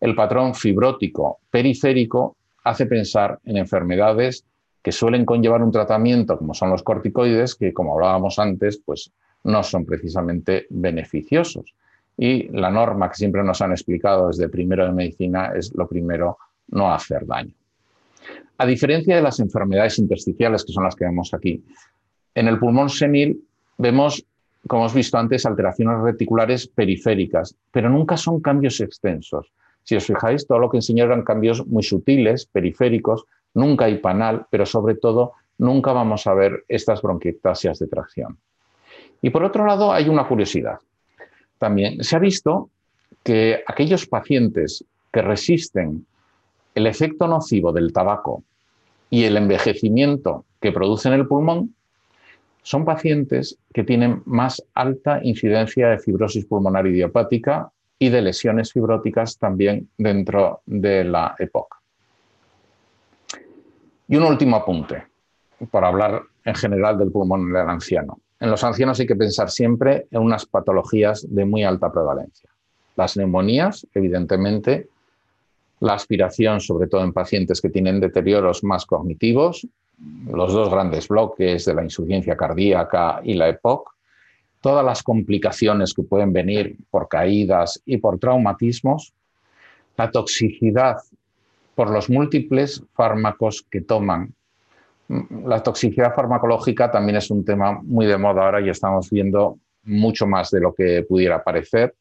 El 0.00 0.16
patrón 0.16 0.56
fibrótico 0.56 1.38
periférico 1.52 2.34
hace 2.64 2.86
pensar 2.86 3.38
en 3.44 3.58
enfermedades 3.58 4.44
que 4.82 4.90
suelen 4.90 5.24
conllevar 5.24 5.62
un 5.62 5.70
tratamiento 5.70 6.36
como 6.36 6.52
son 6.52 6.70
los 6.70 6.82
corticoides, 6.82 7.54
que 7.54 7.72
como 7.72 7.94
hablábamos 7.94 8.40
antes, 8.40 8.82
pues 8.84 9.12
no 9.44 9.62
son 9.62 9.84
precisamente 9.84 10.66
beneficiosos. 10.70 11.74
Y 12.16 12.48
la 12.48 12.70
norma 12.70 13.08
que 13.08 13.16
siempre 13.16 13.44
nos 13.44 13.62
han 13.62 13.70
explicado 13.70 14.28
desde 14.28 14.48
primero 14.48 14.84
de 14.84 14.92
medicina 14.92 15.52
es 15.54 15.74
lo 15.74 15.86
primero, 15.86 16.38
no 16.68 16.92
hacer 16.92 17.24
daño. 17.26 17.52
A 18.58 18.66
diferencia 18.66 19.14
de 19.14 19.22
las 19.22 19.38
enfermedades 19.38 19.98
intersticiales, 19.98 20.64
que 20.64 20.72
son 20.72 20.84
las 20.84 20.96
que 20.96 21.04
vemos 21.04 21.32
aquí, 21.32 21.62
en 22.34 22.48
el 22.48 22.58
pulmón 22.58 22.88
senil 22.88 23.40
vemos, 23.78 24.24
como 24.66 24.82
hemos 24.82 24.94
visto 24.94 25.16
antes, 25.16 25.46
alteraciones 25.46 26.00
reticulares 26.00 26.66
periféricas, 26.66 27.54
pero 27.70 27.88
nunca 27.88 28.16
son 28.16 28.40
cambios 28.40 28.80
extensos. 28.80 29.52
Si 29.84 29.96
os 29.96 30.04
fijáis, 30.04 30.46
todo 30.46 30.58
lo 30.58 30.68
que 30.68 30.78
enseñé 30.78 31.02
eran 31.02 31.22
cambios 31.22 31.66
muy 31.66 31.82
sutiles, 31.82 32.46
periféricos, 32.46 33.24
nunca 33.54 33.86
hay 33.86 33.98
panal, 33.98 34.46
pero 34.50 34.66
sobre 34.66 34.96
todo 34.96 35.32
nunca 35.58 35.92
vamos 35.92 36.26
a 36.26 36.34
ver 36.34 36.64
estas 36.68 37.00
bronquiectasias 37.00 37.78
de 37.78 37.86
tracción. 37.86 38.38
Y 39.22 39.30
por 39.30 39.44
otro 39.44 39.66
lado, 39.66 39.92
hay 39.92 40.08
una 40.08 40.26
curiosidad. 40.26 40.78
También 41.58 42.02
se 42.04 42.16
ha 42.16 42.20
visto 42.20 42.70
que 43.22 43.62
aquellos 43.66 44.06
pacientes 44.06 44.84
que 45.12 45.22
resisten 45.22 46.06
el 46.74 46.86
efecto 46.86 47.26
nocivo 47.26 47.72
del 47.72 47.92
tabaco 47.92 48.44
y 49.10 49.24
el 49.24 49.36
envejecimiento 49.36 50.44
que 50.60 50.72
produce 50.72 51.08
en 51.08 51.14
el 51.14 51.26
pulmón 51.26 51.74
son 52.62 52.84
pacientes 52.84 53.58
que 53.72 53.82
tienen 53.82 54.22
más 54.26 54.62
alta 54.74 55.20
incidencia 55.22 55.88
de 55.88 55.98
fibrosis 55.98 56.44
pulmonar 56.44 56.86
idiopática 56.86 57.70
y 57.98 58.10
de 58.10 58.22
lesiones 58.22 58.72
fibróticas 58.72 59.38
también 59.38 59.88
dentro 59.96 60.60
de 60.66 61.04
la 61.04 61.34
EPOC. 61.38 61.76
Y 64.08 64.16
un 64.16 64.24
último 64.24 64.56
apunte, 64.56 65.04
para 65.70 65.88
hablar 65.88 66.22
en 66.44 66.54
general 66.54 66.98
del 66.98 67.10
pulmón 67.10 67.52
del 67.52 67.68
anciano. 67.68 68.18
En 68.40 68.50
los 68.50 68.62
ancianos 68.62 69.00
hay 69.00 69.06
que 69.06 69.16
pensar 69.16 69.50
siempre 69.50 70.06
en 70.10 70.22
unas 70.22 70.46
patologías 70.46 71.26
de 71.28 71.44
muy 71.44 71.64
alta 71.64 71.90
prevalencia. 71.90 72.48
Las 72.96 73.16
neumonías, 73.16 73.86
evidentemente, 73.94 74.88
la 75.80 75.94
aspiración, 75.94 76.60
sobre 76.60 76.88
todo 76.88 77.02
en 77.02 77.12
pacientes 77.12 77.60
que 77.60 77.70
tienen 77.70 78.00
deterioros 78.00 78.64
más 78.64 78.86
cognitivos, 78.86 79.66
los 80.26 80.52
dos 80.52 80.70
grandes 80.70 81.08
bloques 81.08 81.64
de 81.64 81.74
la 81.74 81.82
insuficiencia 81.82 82.36
cardíaca 82.36 83.20
y 83.24 83.34
la 83.34 83.48
EPOC, 83.48 83.94
todas 84.60 84.84
las 84.84 85.02
complicaciones 85.02 85.94
que 85.94 86.02
pueden 86.02 86.32
venir 86.32 86.76
por 86.90 87.08
caídas 87.08 87.80
y 87.84 87.98
por 87.98 88.18
traumatismos, 88.18 89.12
la 89.96 90.10
toxicidad 90.10 90.98
por 91.74 91.90
los 91.90 92.10
múltiples 92.10 92.82
fármacos 92.94 93.64
que 93.68 93.80
toman 93.80 94.34
la 95.08 95.62
toxicidad 95.62 96.14
farmacológica 96.14 96.90
también 96.90 97.16
es 97.16 97.30
un 97.30 97.44
tema 97.44 97.80
muy 97.82 98.06
de 98.06 98.18
moda 98.18 98.44
ahora 98.44 98.60
y 98.60 98.68
estamos 98.68 99.10
viendo 99.10 99.58
mucho 99.84 100.26
más 100.26 100.50
de 100.50 100.60
lo 100.60 100.74
que 100.74 101.02
pudiera 101.08 101.42
parecer. 101.42 101.94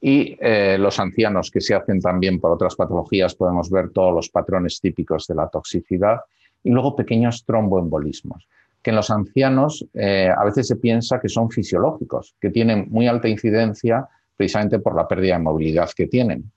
Y 0.00 0.36
eh, 0.40 0.78
los 0.78 0.98
ancianos 0.98 1.50
que 1.50 1.60
se 1.60 1.74
hacen 1.74 2.00
también 2.00 2.40
por 2.40 2.50
otras 2.52 2.74
patologías, 2.74 3.34
podemos 3.34 3.68
ver 3.68 3.90
todos 3.90 4.14
los 4.14 4.30
patrones 4.30 4.80
típicos 4.80 5.26
de 5.26 5.34
la 5.34 5.48
toxicidad. 5.48 6.20
Y 6.62 6.70
luego 6.70 6.96
pequeños 6.96 7.44
tromboembolismos, 7.44 8.48
que 8.82 8.90
en 8.90 8.96
los 8.96 9.10
ancianos 9.10 9.86
eh, 9.92 10.30
a 10.34 10.42
veces 10.44 10.68
se 10.68 10.76
piensa 10.76 11.20
que 11.20 11.28
son 11.28 11.50
fisiológicos, 11.50 12.34
que 12.40 12.48
tienen 12.48 12.86
muy 12.90 13.06
alta 13.06 13.28
incidencia 13.28 14.08
precisamente 14.36 14.78
por 14.78 14.94
la 14.94 15.06
pérdida 15.06 15.34
de 15.34 15.42
movilidad 15.42 15.90
que 15.94 16.06
tienen. 16.06 16.50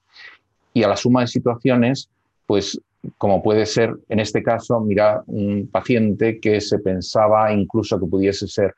Y 0.74 0.84
a 0.84 0.88
la 0.88 0.96
suma 0.96 1.22
de 1.22 1.28
situaciones, 1.28 2.10
pues 2.46 2.80
como 3.18 3.44
puede 3.44 3.66
ser 3.66 3.96
en 4.10 4.20
este 4.20 4.42
caso, 4.42 4.80
mira, 4.80 5.24
un 5.28 5.70
paciente 5.72 6.40
que 6.40 6.62
se 6.62 6.80
pensaba 6.80 7.52
incluso 7.52 8.00
que 8.00 8.06
pudiese 8.06 8.48
ser 8.48 8.76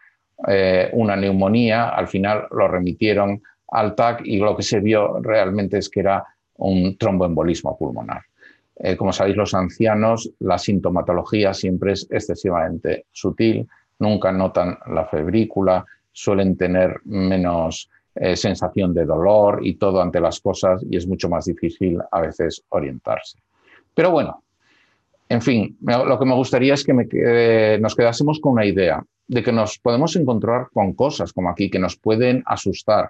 eh, 0.47 0.89
una 0.93 1.15
neumonía, 1.15 1.89
al 1.89 2.07
final 2.07 2.47
lo 2.51 2.67
remitieron 2.67 3.41
al 3.69 3.95
TAC 3.95 4.21
y 4.25 4.37
lo 4.37 4.55
que 4.55 4.63
se 4.63 4.79
vio 4.79 5.19
realmente 5.21 5.77
es 5.77 5.89
que 5.89 6.01
era 6.01 6.23
un 6.57 6.97
tromboembolismo 6.97 7.77
pulmonar. 7.77 8.21
Eh, 8.77 8.97
como 8.97 9.13
sabéis, 9.13 9.37
los 9.37 9.53
ancianos, 9.53 10.31
la 10.39 10.57
sintomatología 10.57 11.53
siempre 11.53 11.93
es 11.93 12.07
excesivamente 12.09 13.05
sutil, 13.11 13.67
nunca 13.99 14.31
notan 14.31 14.77
la 14.87 15.05
febrícula, 15.05 15.85
suelen 16.11 16.57
tener 16.57 16.99
menos 17.05 17.89
eh, 18.15 18.35
sensación 18.35 18.93
de 18.93 19.05
dolor 19.05 19.59
y 19.61 19.75
todo 19.75 20.01
ante 20.01 20.19
las 20.19 20.39
cosas 20.39 20.81
y 20.89 20.97
es 20.97 21.07
mucho 21.07 21.29
más 21.29 21.45
difícil 21.45 21.99
a 22.11 22.21
veces 22.21 22.63
orientarse. 22.69 23.37
Pero 23.95 24.11
bueno, 24.11 24.43
en 25.27 25.41
fin, 25.41 25.77
lo 25.81 26.19
que 26.19 26.25
me 26.25 26.35
gustaría 26.35 26.75
es 26.75 26.83
que 26.83 27.79
nos 27.81 27.95
quedásemos 27.95 28.39
con 28.39 28.53
una 28.53 28.65
idea 28.65 29.03
de 29.27 29.41
que 29.41 29.51
nos 29.51 29.79
podemos 29.79 30.15
encontrar 30.15 30.67
con 30.71 30.93
cosas 30.93 31.33
como 31.33 31.49
aquí 31.49 31.71
que 31.71 31.79
nos 31.79 31.97
pueden 31.97 32.43
asustar, 32.45 33.09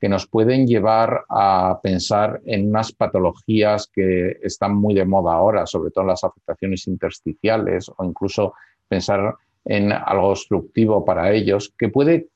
que 0.00 0.08
nos 0.08 0.28
pueden 0.28 0.66
llevar 0.66 1.24
a 1.28 1.80
pensar 1.82 2.40
en 2.44 2.68
unas 2.68 2.92
patologías 2.92 3.90
que 3.92 4.38
están 4.42 4.76
muy 4.76 4.94
de 4.94 5.04
moda 5.04 5.32
ahora, 5.32 5.66
sobre 5.66 5.90
todo 5.90 6.04
las 6.04 6.22
afectaciones 6.22 6.86
intersticiales 6.86 7.90
o 7.96 8.04
incluso 8.04 8.54
pensar 8.86 9.34
en 9.64 9.90
algo 9.90 10.28
obstructivo 10.28 11.04
para 11.04 11.32
ellos, 11.32 11.72
que 11.76 11.88
puede 11.88 12.28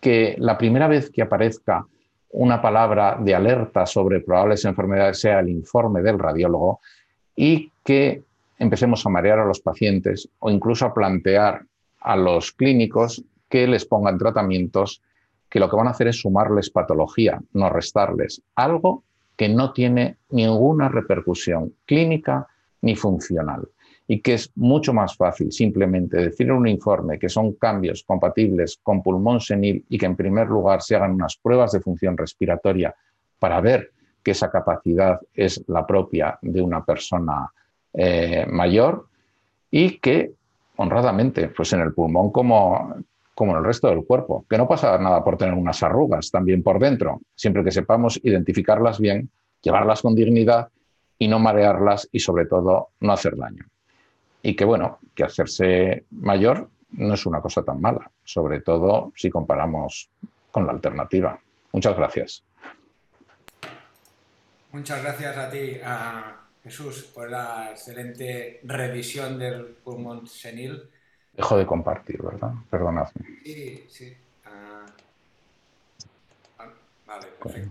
que 0.00 0.36
la 0.38 0.58
primera 0.58 0.88
vez 0.88 1.08
que 1.10 1.22
aparezca 1.22 1.86
una 2.30 2.60
palabra 2.60 3.16
de 3.18 3.34
alerta 3.34 3.86
sobre 3.86 4.20
probables 4.20 4.64
enfermedades 4.66 5.20
sea 5.20 5.40
el 5.40 5.48
informe 5.48 6.02
del 6.02 6.18
radiólogo 6.18 6.80
y 7.40 7.70
que 7.84 8.24
empecemos 8.58 9.06
a 9.06 9.10
marear 9.10 9.38
a 9.38 9.44
los 9.44 9.60
pacientes 9.60 10.28
o 10.40 10.50
incluso 10.50 10.86
a 10.86 10.92
plantear 10.92 11.62
a 12.00 12.16
los 12.16 12.50
clínicos 12.50 13.22
que 13.48 13.68
les 13.68 13.84
pongan 13.84 14.18
tratamientos 14.18 15.00
que 15.48 15.60
lo 15.60 15.70
que 15.70 15.76
van 15.76 15.86
a 15.86 15.90
hacer 15.90 16.08
es 16.08 16.20
sumarles 16.20 16.70
patología, 16.70 17.40
no 17.52 17.70
restarles, 17.70 18.42
algo 18.56 19.04
que 19.36 19.48
no 19.48 19.72
tiene 19.72 20.16
ninguna 20.30 20.88
repercusión 20.88 21.74
clínica 21.86 22.48
ni 22.82 22.96
funcional 22.96 23.68
y 24.08 24.20
que 24.20 24.34
es 24.34 24.50
mucho 24.56 24.92
más 24.92 25.16
fácil 25.16 25.52
simplemente 25.52 26.16
decir 26.16 26.48
en 26.48 26.54
un 26.54 26.66
informe 26.66 27.20
que 27.20 27.28
son 27.28 27.52
cambios 27.52 28.02
compatibles 28.02 28.80
con 28.82 29.00
pulmón 29.00 29.40
senil 29.40 29.84
y 29.88 29.96
que 29.96 30.06
en 30.06 30.16
primer 30.16 30.48
lugar 30.48 30.82
se 30.82 30.96
hagan 30.96 31.12
unas 31.12 31.36
pruebas 31.36 31.70
de 31.70 31.80
función 31.80 32.16
respiratoria 32.16 32.92
para 33.38 33.60
ver 33.60 33.92
que 34.28 34.32
esa 34.32 34.50
capacidad 34.50 35.18
es 35.32 35.64
la 35.68 35.86
propia 35.86 36.38
de 36.42 36.60
una 36.60 36.84
persona 36.84 37.50
eh, 37.94 38.44
mayor 38.46 39.06
y 39.70 39.98
que 40.00 40.32
honradamente, 40.76 41.48
pues 41.48 41.72
en 41.72 41.80
el 41.80 41.94
pulmón 41.94 42.30
como, 42.30 42.94
como 43.34 43.52
en 43.52 43.58
el 43.58 43.64
resto 43.64 43.88
del 43.88 44.04
cuerpo, 44.04 44.44
que 44.46 44.58
no 44.58 44.68
pasa 44.68 44.98
nada 44.98 45.24
por 45.24 45.38
tener 45.38 45.54
unas 45.54 45.82
arrugas 45.82 46.30
también 46.30 46.62
por 46.62 46.78
dentro, 46.78 47.22
siempre 47.34 47.64
que 47.64 47.70
sepamos 47.70 48.20
identificarlas 48.22 49.00
bien, 49.00 49.30
llevarlas 49.62 50.02
con 50.02 50.14
dignidad 50.14 50.68
y 51.18 51.26
no 51.26 51.38
marearlas 51.38 52.06
y 52.12 52.20
sobre 52.20 52.44
todo 52.44 52.88
no 53.00 53.12
hacer 53.12 53.34
daño. 53.34 53.64
Y 54.42 54.54
que 54.56 54.66
bueno, 54.66 54.98
que 55.14 55.24
hacerse 55.24 56.04
mayor 56.10 56.68
no 56.90 57.14
es 57.14 57.24
una 57.24 57.40
cosa 57.40 57.62
tan 57.62 57.80
mala, 57.80 58.10
sobre 58.24 58.60
todo 58.60 59.10
si 59.16 59.30
comparamos 59.30 60.10
con 60.50 60.66
la 60.66 60.72
alternativa. 60.72 61.40
Muchas 61.72 61.96
gracias. 61.96 62.47
Muchas 64.72 65.02
gracias 65.02 65.36
a 65.36 65.50
ti. 65.50 65.78
Jesús, 66.62 67.04
por 67.14 67.30
la 67.30 67.70
excelente 67.70 68.60
revisión 68.64 69.38
del 69.38 69.64
pulmón 69.82 70.26
senil. 70.26 70.90
Dejo 71.32 71.56
de 71.56 71.66
compartir, 71.66 72.20
¿verdad? 72.20 72.52
Perdonadme. 72.68 73.40
Sí, 73.44 73.86
sí. 73.88 74.16
Ah, 74.44 74.84
ah, 76.58 76.66
vale, 77.06 77.26
perfecto. 77.42 77.70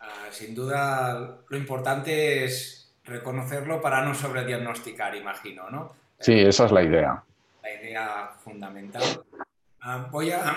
Ah, 0.00 0.26
sin 0.30 0.54
duda, 0.54 1.38
lo 1.48 1.56
importante 1.56 2.44
es 2.44 2.92
reconocerlo 3.04 3.80
para 3.80 4.04
no 4.04 4.14
sobrediagnosticar, 4.14 5.14
imagino, 5.16 5.70
¿no? 5.70 5.94
Sí, 6.20 6.38
esa 6.40 6.66
es 6.66 6.72
la 6.72 6.82
idea. 6.82 7.22
La 7.62 7.74
idea 7.74 8.30
fundamental. 8.42 9.02
voy 10.10 10.30
a, 10.30 10.56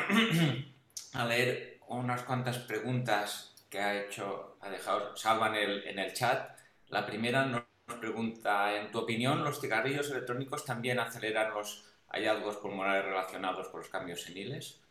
a, 1.14 1.26
leer 1.26 1.80
unas 1.88 2.24
cuantas 2.24 2.60
preguntas 2.60 3.56
que 3.70 3.80
ha 3.80 4.02
hecho, 4.02 4.58
ha 4.62 4.70
dejado 4.70 5.16
Salva 5.16 5.48
en 5.50 5.56
el, 5.56 5.88
en 5.88 6.00
el 6.00 6.14
chat. 6.14 6.50
La 6.90 7.06
primera 7.06 7.46
nos 7.46 7.64
pregunta, 8.00 8.76
en 8.76 8.92
tu 8.92 9.00
opinión, 9.00 9.44
¿los 9.44 9.60
cigarrillos 9.60 10.10
electrónicos 10.12 10.66
también 10.66 11.00
aceleran 11.00 11.54
los 11.54 11.86
hallazgos 12.10 12.58
pulmonares 12.58 13.06
relacionados 13.06 13.70
con 13.70 13.82
los 13.82 13.90
cambios 13.90 14.22
seniles? 14.22 14.82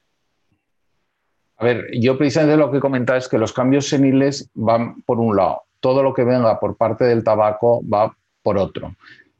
A 1.58 1.64
ver, 1.64 1.86
yo 1.98 2.18
precisamente 2.18 2.56
lo 2.58 2.70
que 2.70 2.80
comentaba 2.80 3.18
es 3.18 3.28
que 3.28 3.38
los 3.38 3.52
cambios 3.52 3.88
seniles 3.88 4.50
van 4.54 5.00
por 5.02 5.18
un 5.18 5.36
lado, 5.36 5.62
todo 5.80 6.02
lo 6.02 6.12
que 6.12 6.24
venga 6.24 6.60
por 6.60 6.76
parte 6.76 7.04
del 7.04 7.24
tabaco 7.24 7.80
va 7.88 8.14
por 8.42 8.58
otro. 8.58 8.94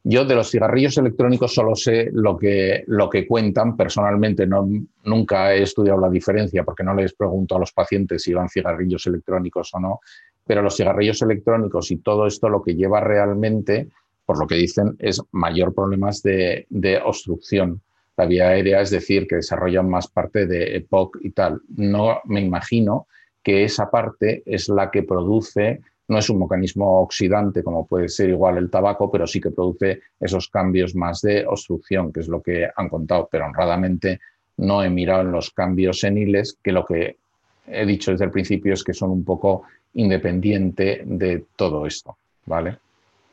Yo 0.09 0.25
de 0.25 0.37
los 0.37 0.51
cigarrillos 0.51 0.99
electrónicos 0.99 1.53
solo 1.53 1.75
sé 1.75 2.11
lo 2.13 2.37
que, 2.37 2.85
lo 2.87 3.11
que 3.11 3.27
cuentan. 3.27 3.77
Personalmente 3.77 4.47
no, 4.47 4.69
nunca 5.05 5.53
he 5.53 5.63
estudiado 5.63 6.01
la 6.01 6.09
diferencia 6.09 6.63
porque 6.63 6.85
no 6.85 6.95
les 6.95 7.13
pregunto 7.15 7.57
a 7.57 7.59
los 7.59 7.73
pacientes 7.73 8.23
si 8.23 8.33
van 8.33 8.49
cigarrillos 8.49 9.07
electrónicos 9.07 9.75
o 9.75 9.81
no 9.81 10.01
pero 10.47 10.63
los 10.63 10.77
cigarrillos 10.77 11.21
electrónicos 11.23 11.91
y 11.91 11.99
todo 11.99 12.27
esto 12.27 12.49
lo 12.49 12.63
que 12.63 12.77
lleva 12.77 13.01
realmente, 13.01 13.89
por 14.25 14.39
lo 14.39 14.47
que 14.47 14.55
dicen, 14.55 14.97
es 14.99 15.21
mayor 15.33 15.75
problemas 15.75 16.23
de, 16.23 16.67
obstrucción 17.05 17.83
la 18.17 18.25
vía 18.25 18.49
aérea, 18.49 18.81
es 18.81 18.91
decir, 18.91 19.27
que 19.27 19.37
desarrollan 19.37 19.91
más 19.91 20.09
parte 20.09 20.47
de 20.47 20.77
EPOC 20.77 21.19
y 21.21 21.31
tal. 21.33 21.61
No 21.77 22.21
me 22.25 22.41
imagino 22.41 23.09
que 23.43 23.65
esa 23.65 23.91
parte 23.91 24.43
es 24.47 24.71
la 24.71 24.91
que 24.91 25.03
produce, 25.03 25.83
no 26.09 26.19
es 26.19 26.31
un 26.31 26.41
mecanismo 26.41 27.01
oxidante 27.01 27.63
como 27.63 27.87
puede 27.87 28.09
ser 28.09 28.31
igual 28.31 28.59
el 28.59 28.71
tabaco, 28.71 29.11
pero 29.11 29.27
sí 29.27 29.41
que 29.41 29.51
produce 29.51 30.03
esos 30.21 30.49
cambios 30.49 30.95
más 30.95 31.21
de 31.21 31.45
obstrucción, 31.47 32.13
que 32.13 32.21
es 32.21 32.29
lo 32.29 32.43
que 32.43 32.69
han 32.75 32.89
contado, 32.89 33.29
pero 33.31 33.47
honradamente 33.47 34.21
no 34.59 34.83
he 34.83 34.91
mirado 34.91 35.23
en 35.23 35.33
los 35.33 35.51
cambios 35.51 36.01
seniles, 36.01 36.59
que 36.63 36.73
lo 36.73 36.85
que 36.85 37.19
he 37.67 37.85
dicho 37.85 38.13
desde 38.13 38.25
el 38.25 38.31
principio 38.31 38.75
es 38.75 38.85
que 38.85 38.95
son 38.95 39.11
un 39.11 39.25
poco 39.25 39.65
independiente 39.95 41.03
de 41.05 41.47
todo 41.57 41.87
esto, 41.87 42.17
¿vale? 42.45 42.79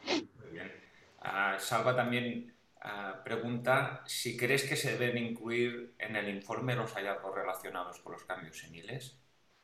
Muy 0.07 0.51
bien. 0.51 0.71
Ah, 1.21 1.55
Salva 1.59 1.95
también 1.95 2.53
ah, 2.81 3.21
pregunta 3.23 4.01
si 4.05 4.35
crees 4.35 4.63
que 4.63 4.75
se 4.75 4.97
deben 4.97 5.23
incluir 5.23 5.93
en 5.99 6.15
el 6.15 6.29
informe 6.29 6.75
los 6.75 6.93
hallazgos 6.93 7.35
relacionados 7.35 7.99
con 7.99 8.13
los 8.13 8.23
cambios 8.23 8.57
seniles. 8.57 9.17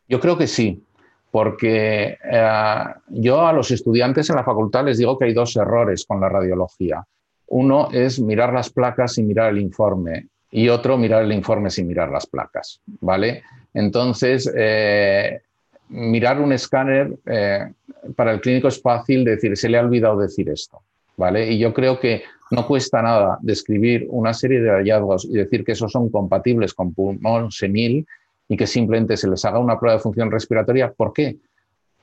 Yo 0.08 0.20
creo 0.20 0.38
que 0.38 0.48
sí, 0.48 0.84
porque 1.32 2.18
eh, 2.24 2.84
yo 3.10 3.46
a 3.46 3.54
los 3.54 3.72
estudiantes 3.72 4.30
en 4.30 4.36
la 4.36 4.44
facultad 4.44 4.86
les 4.86 4.98
digo 4.98 5.18
que 5.18 5.26
hay 5.26 5.34
dos 5.34 5.56
errores 5.56 6.06
con 6.06 6.20
la 6.20 6.30
radiología. 6.30 7.04
Uno 7.48 7.90
es 7.92 8.20
mirar 8.20 8.54
las 8.54 8.70
placas 8.70 9.14
sin 9.14 9.28
mirar 9.28 9.52
el 9.52 9.60
informe 9.60 10.28
y 10.52 10.70
otro 10.70 10.98
mirar 10.98 11.24
el 11.24 11.32
informe 11.32 11.70
sin 11.70 11.88
mirar 11.88 12.10
las 12.10 12.26
placas, 12.26 12.82
¿vale? 13.02 13.44
Entonces, 13.74 14.52
eh, 14.56 15.42
mirar 15.90 16.40
un 16.40 16.54
escáner 16.54 17.12
eh, 17.26 17.72
para 18.16 18.32
el 18.32 18.42
clínico 18.42 18.68
es 18.68 18.82
fácil 18.82 19.24
decir, 19.24 19.56
se 19.58 19.70
le 19.70 19.78
ha 19.78 19.82
olvidado 19.82 20.20
decir 20.20 20.50
esto, 20.50 20.82
¿vale? 21.18 21.52
Y 21.52 21.60
yo 21.60 21.74
creo 21.74 22.00
que 22.00 22.24
no 22.52 22.66
cuesta 22.66 23.02
nada 23.02 23.38
describir 23.42 24.08
una 24.10 24.34
serie 24.34 24.62
de 24.62 24.72
hallazgos 24.72 25.26
y 25.26 25.34
decir 25.34 25.64
que 25.64 25.74
esos 25.74 25.92
son 25.92 26.10
compatibles 26.10 26.74
con 26.74 26.94
pulmón 26.94 27.52
senil 27.52 28.08
y 28.50 28.58
que 28.58 28.68
simplemente 28.68 29.16
se 29.16 29.30
les 29.30 29.46
haga 29.46 29.60
una 29.60 29.80
prueba 29.80 29.96
de 29.98 30.04
función 30.04 30.30
respiratoria. 30.32 30.92
¿Por 30.92 31.14
qué? 31.14 31.38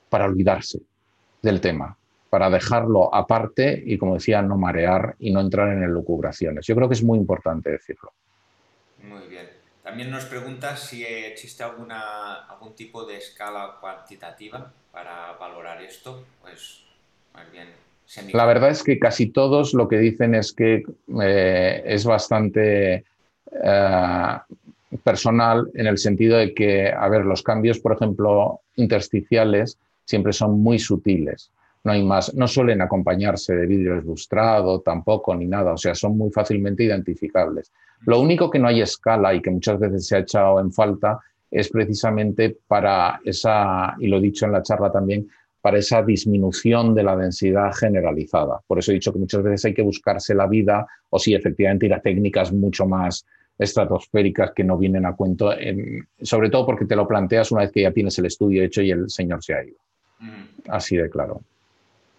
Para 0.08 0.24
olvidarse 0.24 0.80
del 1.42 1.60
tema, 1.60 1.98
para 2.30 2.48
dejarlo 2.48 3.12
aparte 3.12 3.82
y, 3.84 3.98
como 3.98 4.14
decía, 4.14 4.40
no 4.40 4.56
marear 4.56 5.16
y 5.18 5.32
no 5.32 5.40
entrar 5.40 5.72
en 5.72 5.82
elucubraciones. 5.82 6.64
Yo 6.64 6.76
creo 6.76 6.88
que 6.88 6.94
es 6.94 7.02
muy 7.02 7.18
importante 7.18 7.70
decirlo. 7.70 8.12
Muy 9.02 9.26
bien. 9.26 9.48
También 9.82 10.10
nos 10.10 10.24
pregunta 10.24 10.76
si 10.76 11.04
existe 11.04 11.62
alguna, 11.64 12.46
algún 12.46 12.74
tipo 12.74 13.04
de 13.04 13.18
escala 13.18 13.76
cuantitativa 13.80 14.72
para 14.92 15.32
valorar 15.34 15.82
esto, 15.82 16.24
pues 16.42 16.84
más 17.34 17.50
bien 17.52 17.68
La 18.32 18.46
verdad 18.46 18.70
es 18.70 18.82
que 18.82 18.98
casi 18.98 19.28
todos 19.28 19.74
lo 19.74 19.88
que 19.88 19.98
dicen 19.98 20.34
es 20.34 20.52
que 20.52 20.84
eh, 21.22 21.82
es 21.84 22.04
bastante 22.04 23.04
eh, 23.62 24.36
personal 24.96 25.70
en 25.74 25.86
el 25.86 25.98
sentido 25.98 26.38
de 26.38 26.54
que, 26.54 26.90
a 26.90 27.08
ver, 27.08 27.24
los 27.24 27.42
cambios, 27.42 27.78
por 27.78 27.92
ejemplo, 27.92 28.60
intersticiales 28.76 29.78
siempre 30.04 30.32
son 30.32 30.60
muy 30.60 30.78
sutiles. 30.78 31.50
No 31.84 31.92
hay 31.92 32.04
más, 32.04 32.34
no 32.34 32.48
suelen 32.48 32.82
acompañarse 32.82 33.54
de 33.54 33.66
vidrio 33.66 33.96
ilustrado 33.96 34.80
tampoco 34.80 35.34
ni 35.36 35.46
nada, 35.46 35.72
o 35.72 35.76
sea, 35.76 35.94
son 35.94 36.18
muy 36.18 36.30
fácilmente 36.30 36.82
identificables. 36.82 37.72
Lo 38.04 38.20
único 38.20 38.50
que 38.50 38.58
no 38.58 38.68
hay 38.68 38.80
escala 38.80 39.34
y 39.34 39.40
que 39.40 39.50
muchas 39.50 39.78
veces 39.78 40.06
se 40.06 40.16
ha 40.16 40.20
echado 40.20 40.60
en 40.60 40.72
falta 40.72 41.20
es 41.50 41.68
precisamente 41.68 42.56
para 42.66 43.20
esa, 43.24 43.94
y 44.00 44.08
lo 44.08 44.18
he 44.18 44.20
dicho 44.20 44.46
en 44.46 44.52
la 44.52 44.62
charla 44.62 44.90
también, 44.90 45.28
para 45.60 45.78
esa 45.78 46.02
disminución 46.02 46.94
de 46.94 47.02
la 47.02 47.16
densidad 47.16 47.72
generalizada. 47.72 48.60
Por 48.66 48.78
eso 48.78 48.90
he 48.90 48.94
dicho 48.94 49.12
que 49.12 49.18
muchas 49.18 49.42
veces 49.42 49.64
hay 49.64 49.74
que 49.74 49.82
buscarse 49.82 50.34
la 50.34 50.46
vida 50.46 50.86
o 51.10 51.18
si 51.18 51.34
efectivamente 51.34 51.86
ir 51.86 51.94
a 51.94 52.00
técnicas 52.00 52.52
mucho 52.52 52.86
más 52.86 53.26
estratosféricas 53.58 54.52
que 54.52 54.64
no 54.64 54.76
vienen 54.76 55.06
a 55.06 55.16
cuento, 55.16 55.52
sobre 56.22 56.50
todo 56.50 56.66
porque 56.66 56.84
te 56.84 56.96
lo 56.96 57.06
planteas 57.08 57.50
una 57.52 57.62
vez 57.62 57.72
que 57.72 57.82
ya 57.82 57.92
tienes 57.92 58.18
el 58.18 58.26
estudio 58.26 58.62
hecho 58.62 58.82
y 58.82 58.90
el 58.90 59.08
señor 59.08 59.42
se 59.42 59.54
ha 59.54 59.64
ido. 59.64 59.78
Así 60.68 60.96
de 60.96 61.08
claro. 61.08 61.40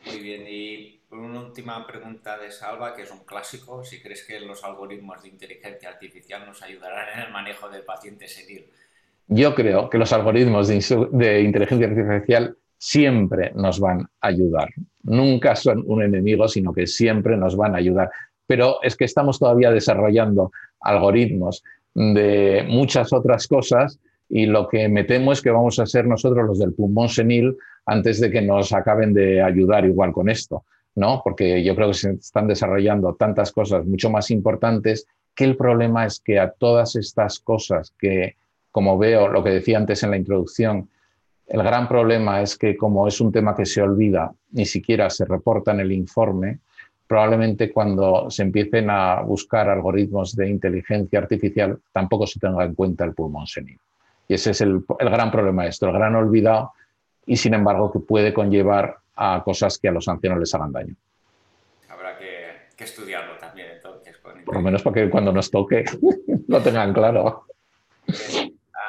Muy 0.06 0.20
bien, 0.20 0.46
y 0.48 1.00
una 1.12 1.42
última 1.42 1.86
pregunta 1.86 2.38
de 2.38 2.52
Salva, 2.52 2.96
que 2.96 3.04
es 3.04 3.12
un 3.12 3.20
clásico. 3.20 3.84
Si 3.84 4.02
crees 4.02 4.24
que 4.24 4.40
los 4.40 4.64
algoritmos 4.64 5.22
de 5.24 5.30
inteligencia 5.30 5.90
artificial 5.90 6.46
nos 6.46 6.62
ayudarán 6.62 7.08
en 7.14 7.26
el 7.28 7.32
manejo 7.32 7.70
del 7.70 7.84
paciente 7.84 8.28
senil. 8.28 8.66
Yo 9.28 9.54
creo 9.54 9.90
que 9.90 9.98
los 9.98 10.14
algoritmos 10.14 10.68
de 10.68 11.42
inteligencia 11.42 11.88
artificial 11.88 12.58
siempre 12.78 13.52
nos 13.56 13.80
van 13.80 14.02
a 14.22 14.28
ayudar. 14.28 14.70
Nunca 15.04 15.56
son 15.56 15.84
un 15.88 16.04
enemigo, 16.04 16.48
sino 16.48 16.74
que 16.74 16.88
siempre 16.88 17.36
nos 17.36 17.58
van 17.58 17.76
a 17.76 17.80
ayudar. 17.80 18.10
Pero 18.46 18.82
es 18.84 18.96
que 18.96 19.06
estamos 19.06 19.40
todavía 19.40 19.72
desarrollando 19.72 20.52
algoritmos 20.82 21.64
de 21.94 22.66
muchas 22.68 23.12
otras 23.14 23.48
cosas 23.48 24.00
y 24.30 24.46
lo 24.46 24.68
que 24.68 24.90
me 24.90 25.04
temo 25.04 25.32
es 25.32 25.42
que 25.42 25.52
vamos 25.52 25.80
a 25.80 25.86
ser 25.86 26.06
nosotros 26.06 26.46
los 26.46 26.60
del 26.60 26.74
pulmón 26.74 27.10
senil 27.10 27.58
antes 27.86 28.20
de 28.20 28.30
que 28.30 28.42
nos 28.42 28.74
acaben 28.74 29.14
de 29.14 29.42
ayudar 29.42 29.86
igual 29.86 30.12
con 30.12 30.30
esto, 30.30 30.66
¿no? 30.96 31.22
Porque 31.24 31.64
yo 31.64 31.76
creo 31.76 31.88
que 31.88 31.94
se 31.94 32.12
están 32.12 32.48
desarrollando 32.48 33.16
tantas 33.16 33.52
cosas 33.52 33.86
mucho 33.86 34.10
más 34.10 34.30
importantes 34.30 35.08
que 35.34 35.46
el 35.46 35.56
problema 35.56 36.06
es 36.06 36.20
que 36.20 36.40
a 36.40 36.52
todas 36.52 36.96
estas 36.96 37.40
cosas 37.40 37.94
que, 37.98 38.36
como 38.72 38.98
veo 38.98 39.28
lo 39.28 39.44
que 39.44 39.52
decía 39.52 39.78
antes 39.78 40.04
en 40.04 40.12
la 40.12 40.18
introducción, 40.18 40.90
el 41.48 41.64
gran 41.64 41.88
problema 41.88 42.42
es 42.42 42.58
que 42.58 42.76
como 42.76 43.08
es 43.08 43.22
un 43.22 43.32
tema 43.32 43.56
que 43.56 43.66
se 43.66 43.82
olvida, 43.82 44.34
ni 44.52 44.66
siquiera 44.66 45.10
se 45.10 45.26
reporta 45.26 45.72
en 45.72 45.80
el 45.80 45.92
informe, 45.92 46.60
probablemente 47.08 47.72
cuando 47.72 48.30
se 48.30 48.44
empiecen 48.44 48.90
a 48.90 49.22
buscar 49.22 49.70
algoritmos 49.70 50.36
de 50.36 50.50
inteligencia 50.50 51.20
artificial 51.20 51.80
tampoco 51.92 52.28
se 52.28 52.40
tenga 52.40 52.64
en 52.64 52.76
cuenta 52.76 53.06
el 53.06 53.14
pulmón 53.14 53.48
senil. 53.48 53.80
Y 54.28 54.34
ese 54.34 54.52
es 54.52 54.62
el, 54.62 54.84
gran 55.00 55.32
problema 55.32 55.64
de 55.64 55.70
esto, 55.70 55.88
el 55.88 55.94
gran 55.94 56.16
olvidado 56.16 56.74
y 57.26 57.38
sin 57.38 57.54
embargo 57.54 57.92
que 57.92 58.00
puede 58.00 58.34
conllevar 58.34 58.98
a 59.16 59.42
cosas 59.44 59.78
que 59.78 59.88
a 59.88 59.92
los 59.92 60.08
ancianos 60.08 60.40
les 60.40 60.54
hagan 60.54 60.72
daño. 60.72 60.96
Habrá 61.90 62.18
que, 62.18 62.84
estudiarlo 62.84 63.38
también 63.38 63.70
entonces. 63.76 64.18
Por 64.18 64.56
lo 64.56 64.62
menos 64.62 64.84
para 64.84 64.94
que 64.94 65.10
cuando 65.10 65.32
nos 65.32 65.50
toque 65.50 65.86
lo 66.48 66.62
tengan 66.62 66.94
claro 66.94 67.46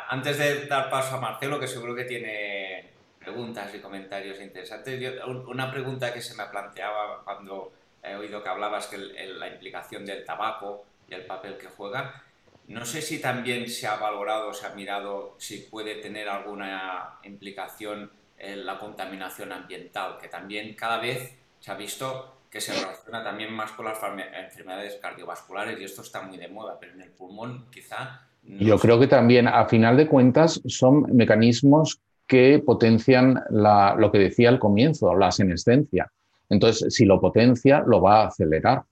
antes 0.08 0.38
de 0.38 0.66
dar 0.66 0.88
paso 0.88 1.16
a 1.16 1.20
Marcelo, 1.20 1.60
que 1.60 1.66
seguro 1.66 1.94
que 1.94 2.04
tiene 2.04 2.92
preguntas 3.18 3.74
y 3.74 3.78
comentarios 3.78 4.40
interesantes, 4.40 5.20
una 5.46 5.70
pregunta 5.70 6.12
que 6.12 6.22
se 6.22 6.34
me 6.34 6.46
planteaba 6.46 7.22
cuando 7.24 7.72
he 8.10 8.16
oído 8.16 8.42
que 8.42 8.48
hablabas 8.48 8.86
que 8.86 8.98
la 8.98 9.48
implicación 9.48 10.04
del 10.04 10.24
tabaco 10.24 10.84
y 11.08 11.14
el 11.14 11.26
papel 11.26 11.56
que 11.56 11.66
juega, 11.68 12.22
no 12.68 12.84
sé 12.84 13.00
si 13.00 13.20
también 13.20 13.68
se 13.68 13.86
ha 13.86 13.96
valorado, 13.96 14.52
se 14.52 14.66
ha 14.66 14.70
mirado 14.70 15.34
si 15.38 15.58
puede 15.58 15.96
tener 15.96 16.28
alguna 16.28 17.18
implicación 17.22 18.10
en 18.36 18.66
la 18.66 18.78
contaminación 18.78 19.52
ambiental, 19.52 20.18
que 20.20 20.28
también 20.28 20.74
cada 20.74 20.98
vez 20.98 21.34
se 21.60 21.70
ha 21.70 21.74
visto 21.74 22.34
que 22.50 22.60
se 22.60 22.72
relaciona 22.72 23.22
también 23.22 23.52
más 23.52 23.72
con 23.72 23.84
las 23.84 23.98
enfermedades 24.02 24.98
cardiovasculares 25.02 25.80
y 25.80 25.84
esto 25.84 26.02
está 26.02 26.22
muy 26.22 26.38
de 26.38 26.48
moda, 26.48 26.78
pero 26.80 26.92
en 26.94 27.02
el 27.02 27.10
pulmón 27.10 27.66
quizá 27.70 28.28
yo 28.42 28.78
creo 28.78 28.98
que 28.98 29.06
también, 29.06 29.46
a 29.46 29.66
final 29.66 29.96
de 29.96 30.08
cuentas, 30.08 30.60
son 30.66 31.02
mecanismos 31.14 32.00
que 32.26 32.62
potencian 32.64 33.42
lo 33.50 34.10
que 34.10 34.18
decía 34.18 34.48
al 34.48 34.58
comienzo, 34.58 35.14
la 35.14 35.30
senescencia. 35.30 36.10
Entonces, 36.48 36.94
si 36.94 37.04
lo 37.04 37.20
potencia, 37.20 37.82
lo 37.86 38.00
va 38.00 38.22
a 38.22 38.26
acelerar. 38.28 38.82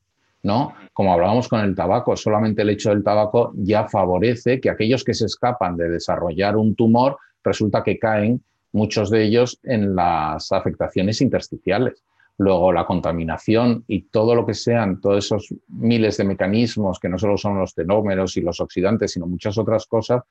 ¿no? 0.42 0.74
Como 0.92 1.12
hablábamos 1.12 1.48
con 1.48 1.60
el 1.60 1.74
tabaco, 1.74 2.16
solamente 2.16 2.62
el 2.62 2.70
hecho 2.70 2.90
del 2.90 3.02
tabaco 3.02 3.52
ya 3.56 3.88
favorece 3.88 4.60
que 4.60 4.70
aquellos 4.70 5.02
que 5.02 5.14
se 5.14 5.26
escapan 5.26 5.76
de 5.76 5.88
desarrollar 5.88 6.56
un 6.56 6.74
tumor, 6.76 7.18
resulta 7.42 7.82
que 7.82 7.98
caen 7.98 8.42
muchos 8.72 9.10
de 9.10 9.24
ellos 9.24 9.58
en 9.64 9.96
las 9.96 10.52
afectaciones 10.52 11.20
intersticiales. 11.20 12.02
Luego 12.38 12.72
la 12.72 12.86
contaminación 12.86 13.84
y 13.88 14.02
todo 14.02 14.34
lo 14.34 14.44
que 14.44 14.54
sean, 14.54 15.00
todos 15.00 15.24
esos 15.24 15.54
miles 15.68 16.18
de 16.18 16.24
mecanismos 16.24 17.00
que 17.00 17.08
no 17.08 17.18
solo 17.18 17.36
son 17.38 17.58
los 17.58 17.74
tenómeros 17.74 18.36
y 18.36 18.42
los 18.42 18.60
oxidantes, 18.60 19.12
sino 19.12 19.26
muchas 19.26 19.56
otras 19.58 19.86
cosas, 19.86 20.22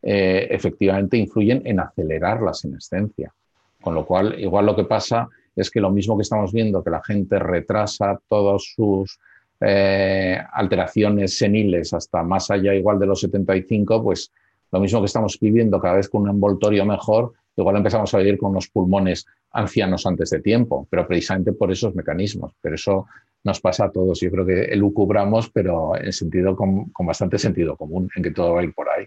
eh, 0.00 0.46
efectivamente 0.50 1.16
influyen 1.16 1.62
en 1.64 1.80
acelerar 1.80 2.40
la 2.40 2.54
senescencia. 2.54 3.34
Con 3.82 3.94
lo 3.94 4.06
cual, 4.06 4.38
igual 4.38 4.66
lo 4.66 4.76
que 4.76 4.84
pasa 4.84 5.28
es 5.58 5.70
que 5.70 5.80
lo 5.80 5.90
mismo 5.90 6.16
que 6.16 6.22
estamos 6.22 6.52
viendo, 6.52 6.82
que 6.82 6.90
la 6.90 7.02
gente 7.02 7.38
retrasa 7.38 8.20
todas 8.28 8.62
sus 8.74 9.18
eh, 9.60 10.38
alteraciones 10.52 11.36
seniles 11.36 11.92
hasta 11.92 12.22
más 12.22 12.50
allá 12.50 12.74
igual 12.74 12.98
de 12.98 13.06
los 13.06 13.20
75, 13.20 14.02
pues 14.02 14.32
lo 14.70 14.80
mismo 14.80 15.00
que 15.00 15.06
estamos 15.06 15.38
viviendo 15.40 15.80
cada 15.80 15.96
vez 15.96 16.08
con 16.08 16.22
un 16.22 16.30
envoltorio 16.30 16.84
mejor, 16.84 17.32
igual 17.56 17.76
empezamos 17.76 18.12
a 18.14 18.18
vivir 18.18 18.38
con 18.38 18.50
unos 18.50 18.68
pulmones 18.68 19.26
ancianos 19.52 20.06
antes 20.06 20.30
de 20.30 20.40
tiempo, 20.40 20.86
pero 20.90 21.06
precisamente 21.06 21.52
por 21.52 21.72
esos 21.72 21.94
mecanismos. 21.94 22.52
Pero 22.60 22.74
eso 22.74 23.06
nos 23.44 23.60
pasa 23.60 23.86
a 23.86 23.90
todos. 23.90 24.20
Yo 24.20 24.30
creo 24.30 24.46
que 24.46 24.64
elucubramos, 24.64 25.50
pero 25.50 25.96
en 25.96 26.12
sentido 26.12 26.54
con, 26.54 26.92
bastante 27.00 27.38
sentido 27.38 27.76
común, 27.76 28.08
en 28.14 28.22
que 28.22 28.30
todo 28.30 28.54
va 28.54 28.60
a 28.60 28.64
ir 28.64 28.74
por 28.74 28.88
ahí. 28.88 29.06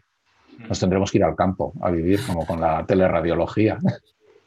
Nos 0.67 0.79
tendremos 0.79 1.11
que 1.11 1.19
ir 1.19 1.23
al 1.23 1.35
campo 1.35 1.73
a 1.81 1.89
vivir 1.91 2.19
como 2.25 2.45
con 2.45 2.59
la 2.59 2.85
teleradiología. 2.85 3.77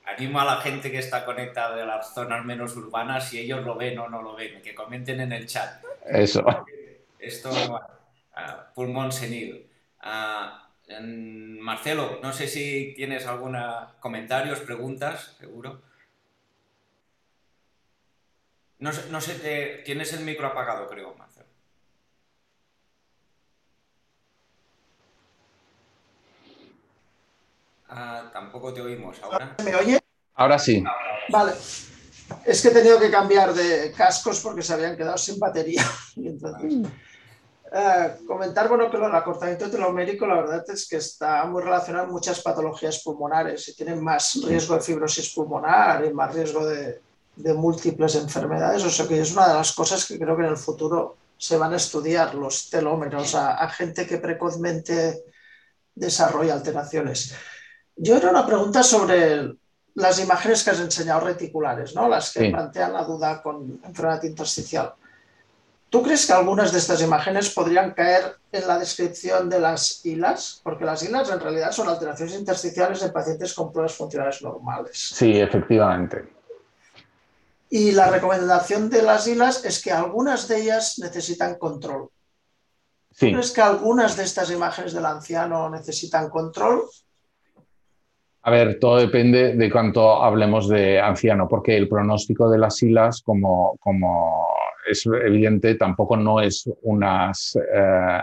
Animo 0.04 0.38
a 0.40 0.44
la 0.44 0.56
gente 0.56 0.90
que 0.90 0.98
está 0.98 1.24
conectada 1.24 1.76
de 1.76 1.86
las 1.86 2.12
zonas 2.12 2.44
menos 2.44 2.76
urbanas, 2.76 3.28
si 3.28 3.38
ellos 3.38 3.64
lo 3.64 3.74
ven 3.74 3.98
o 3.98 4.08
no 4.08 4.20
lo 4.22 4.34
ven, 4.34 4.60
que 4.60 4.74
comenten 4.74 5.20
en 5.20 5.32
el 5.32 5.46
chat. 5.46 5.82
Eso. 6.06 6.44
Esto, 7.18 7.50
pulmón 8.74 9.12
senil. 9.12 9.66
Marcelo, 11.60 12.20
no 12.22 12.32
sé 12.34 12.46
si 12.46 12.92
tienes 12.94 13.26
alguna 13.26 13.94
comentarios, 14.00 14.60
preguntas, 14.60 15.34
seguro. 15.38 15.80
No 18.78 18.92
sé, 18.92 19.10
no 19.10 19.22
sé 19.22 19.82
tienes 19.86 20.12
el 20.12 20.24
micro 20.24 20.48
apagado, 20.48 20.86
creo, 20.86 21.14
Marcelo. 21.14 21.33
Ah, 27.96 28.30
tampoco 28.32 28.72
te 28.72 28.80
oímos 28.80 29.22
ahora. 29.22 29.56
¿Me 29.64 29.74
oye? 29.74 30.00
Ahora 30.34 30.58
sí. 30.58 30.82
Vale. 31.30 31.52
Es 32.44 32.60
que 32.60 32.68
he 32.68 32.72
tenido 32.72 32.98
que 32.98 33.10
cambiar 33.10 33.54
de 33.54 33.92
cascos 33.92 34.40
porque 34.40 34.62
se 34.62 34.74
habían 34.74 34.96
quedado 34.96 35.16
sin 35.16 35.38
batería. 35.38 35.84
entonces... 36.16 36.90
Eh, 37.76 38.18
comentar 38.24 38.68
bueno, 38.68 38.88
que 38.88 38.96
el 38.96 39.04
acortamiento 39.04 39.68
telomérico 39.68 40.28
la 40.28 40.36
verdad 40.36 40.64
es 40.68 40.86
que 40.86 40.96
está 40.96 41.44
muy 41.46 41.60
relacionado 41.60 42.04
con 42.04 42.14
muchas 42.14 42.40
patologías 42.40 43.02
pulmonares 43.02 43.66
y 43.66 43.74
tienen 43.74 44.00
más 44.00 44.38
riesgo 44.46 44.76
de 44.76 44.80
fibrosis 44.80 45.34
pulmonar 45.34 46.04
y 46.04 46.12
más 46.12 46.32
riesgo 46.32 46.64
de, 46.64 47.00
múltiples 47.36 48.14
enfermedades. 48.14 48.84
O 48.84 48.90
sea 48.90 49.08
que 49.08 49.20
es 49.20 49.32
una 49.32 49.48
de 49.48 49.54
las 49.54 49.72
cosas 49.72 50.04
que 50.04 50.20
creo 50.20 50.36
que 50.36 50.44
en 50.44 50.50
el 50.50 50.56
futuro 50.56 51.16
se 51.36 51.56
van 51.56 51.72
a 51.72 51.76
estudiar 51.76 52.36
los 52.36 52.70
telómeros 52.70 53.34
a, 53.34 53.68
gente 53.70 54.06
que 54.06 54.18
precozmente 54.18 55.24
desarrolla 55.96 56.54
alteraciones. 56.54 57.34
Yo 57.96 58.16
era 58.16 58.30
una 58.30 58.46
pregunta 58.46 58.82
sobre 58.82 59.54
las 59.94 60.20
imágenes 60.20 60.64
que 60.64 60.70
has 60.70 60.80
enseñado 60.80 61.20
reticulares, 61.20 61.94
¿no? 61.94 62.08
las 62.08 62.32
que 62.32 62.50
plantean 62.50 62.92
la 62.92 63.04
duda 63.04 63.42
con 63.42 63.80
enfermedad 63.84 64.22
intersticial. 64.24 64.94
¿Tú 65.88 66.02
crees 66.02 66.26
que 66.26 66.32
algunas 66.32 66.72
de 66.72 66.78
estas 66.78 67.00
imágenes 67.02 67.50
podrían 67.50 67.92
caer 67.92 68.36
en 68.50 68.66
la 68.66 68.80
descripción 68.80 69.48
de 69.48 69.60
las 69.60 70.04
hilas? 70.04 70.60
Porque 70.64 70.84
las 70.84 71.04
hilas 71.04 71.30
en 71.30 71.38
realidad 71.38 71.70
son 71.70 71.88
alteraciones 71.88 72.34
intersticiales 72.34 73.00
en 73.02 73.12
pacientes 73.12 73.54
con 73.54 73.70
pruebas 73.70 73.94
funcionales 73.94 74.42
normales. 74.42 74.98
Sí, 75.14 75.38
efectivamente. 75.38 76.34
Y 77.70 77.92
la 77.92 78.10
recomendación 78.10 78.90
de 78.90 79.02
las 79.02 79.28
hilas 79.28 79.64
es 79.64 79.80
que 79.80 79.92
algunas 79.92 80.48
de 80.48 80.62
ellas 80.62 80.98
necesitan 80.98 81.54
control. 81.58 82.10
¿Tú 83.10 83.26
crees 83.26 83.52
que 83.52 83.60
algunas 83.60 84.16
de 84.16 84.24
estas 84.24 84.50
imágenes 84.50 84.92
del 84.94 85.06
anciano 85.06 85.70
necesitan 85.70 86.28
control? 86.28 86.82
A 88.46 88.50
ver, 88.50 88.78
todo 88.78 88.98
depende 88.98 89.54
de 89.54 89.70
cuánto 89.70 90.22
hablemos 90.22 90.68
de 90.68 91.00
anciano, 91.00 91.48
porque 91.48 91.78
el 91.78 91.88
pronóstico 91.88 92.50
de 92.50 92.58
las 92.58 92.82
hilas, 92.82 93.22
como, 93.22 93.78
como 93.80 94.48
es 94.86 95.06
evidente, 95.06 95.76
tampoco 95.76 96.14
no 96.18 96.42
es 96.42 96.68
unas, 96.82 97.56
eh, 97.56 98.20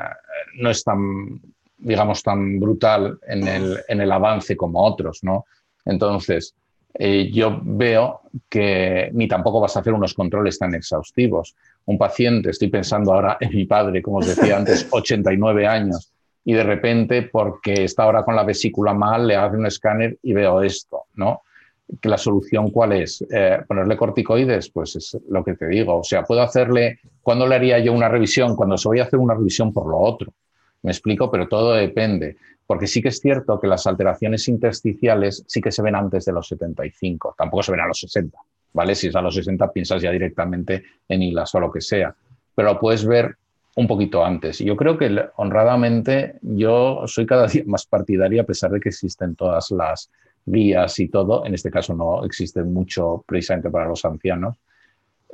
no 0.60 0.70
es 0.70 0.84
tan, 0.84 1.42
digamos, 1.76 2.22
tan 2.22 2.60
brutal 2.60 3.18
en 3.28 3.48
el, 3.48 3.80
en 3.88 4.00
el, 4.00 4.12
avance 4.12 4.56
como 4.56 4.86
otros, 4.86 5.24
¿no? 5.24 5.46
Entonces, 5.86 6.54
eh, 6.94 7.32
yo 7.32 7.60
veo 7.64 8.22
que 8.48 9.10
ni 9.14 9.28
tampoco 9.28 9.60
vas 9.60 9.76
a 9.76 9.80
hacer 9.80 9.94
unos 9.94 10.14
controles 10.14 10.60
tan 10.60 10.76
exhaustivos. 10.76 11.56
Un 11.86 11.98
paciente, 11.98 12.52
estoy 12.52 12.70
pensando 12.70 13.12
ahora 13.12 13.38
en 13.40 13.56
mi 13.56 13.66
padre, 13.66 14.04
como 14.04 14.18
os 14.18 14.28
decía 14.28 14.58
antes, 14.58 14.88
89 14.92 15.66
años, 15.66 16.11
y 16.44 16.54
de 16.54 16.64
repente, 16.64 17.24
porque 17.24 17.84
está 17.84 18.04
ahora 18.04 18.24
con 18.24 18.36
la 18.36 18.44
vesícula 18.44 18.94
mal, 18.94 19.28
le 19.28 19.36
hace 19.36 19.58
un 19.58 19.66
escáner 19.66 20.18
y 20.24 20.34
veo 20.34 20.62
esto, 20.62 21.04
¿no? 21.16 21.42
que 22.00 22.10
la 22.10 22.18
solución 22.18 22.72
cuál 22.72 22.94
es? 22.94 23.26
Eh, 23.30 23.60
ponerle 23.68 23.98
corticoides, 23.98 24.70
pues 24.70 24.96
es 24.96 25.18
lo 25.30 25.44
que 25.44 25.56
te 25.56 25.68
digo. 25.68 25.98
O 25.98 26.04
sea, 26.04 26.24
puedo 26.24 26.42
hacerle, 26.42 27.00
¿cuándo 27.22 27.48
le 27.48 27.56
haría 27.56 27.80
yo 27.80 27.92
una 27.94 28.08
revisión? 28.08 28.56
Cuando 28.56 28.78
se 28.78 28.88
voy 28.88 29.00
a 29.00 29.04
hacer 29.04 29.20
una 29.20 29.34
revisión 29.34 29.74
por 29.74 29.88
lo 29.88 29.98
otro. 29.98 30.32
Me 30.84 30.92
explico, 30.92 31.30
pero 31.30 31.48
todo 31.48 31.74
depende. 31.74 32.38
Porque 32.66 32.88
sí 32.88 33.02
que 33.02 33.10
es 33.10 33.20
cierto 33.20 33.60
que 33.60 33.68
las 33.68 33.86
alteraciones 33.88 34.48
intersticiales 34.48 35.44
sí 35.48 35.60
que 35.60 35.72
se 35.72 35.82
ven 35.82 35.96
antes 35.96 36.24
de 36.26 36.32
los 36.32 36.48
75, 36.48 37.36
tampoco 37.38 37.64
se 37.64 37.72
ven 37.74 37.82
a 37.82 37.88
los 37.88 38.00
60, 38.00 38.38
¿vale? 38.74 38.96
Si 38.96 39.08
es 39.08 39.16
a 39.16 39.22
los 39.22 39.36
60 39.36 39.72
piensas 39.74 40.02
ya 40.02 40.12
directamente 40.12 40.84
en 41.10 41.22
hilas 41.22 41.54
o 41.54 41.60
lo 41.60 41.70
que 41.70 41.82
sea, 41.82 42.16
pero 42.56 42.74
lo 42.74 42.80
puedes 42.80 43.06
ver 43.06 43.36
un 43.76 43.88
poquito 43.88 44.24
antes. 44.26 44.60
Yo 44.60 44.76
creo 44.76 44.98
que 44.98 45.26
honradamente 45.38 46.36
yo 46.42 47.04
soy 47.08 47.26
cada 47.26 47.48
día 47.48 47.64
más 47.66 47.86
partidaria 47.86 48.42
a 48.42 48.46
pesar 48.46 48.72
de 48.72 48.80
que 48.80 48.90
existen 48.90 49.36
todas 49.36 49.72
las 49.72 50.10
vías 50.46 50.98
y 51.00 51.08
todo, 51.08 51.46
en 51.46 51.54
este 51.54 51.70
caso 51.70 51.94
no 51.94 52.26
existe 52.26 52.64
mucho 52.64 53.24
precisamente 53.28 53.70
para 53.70 53.88
los 53.88 54.04
ancianos, 54.04 54.58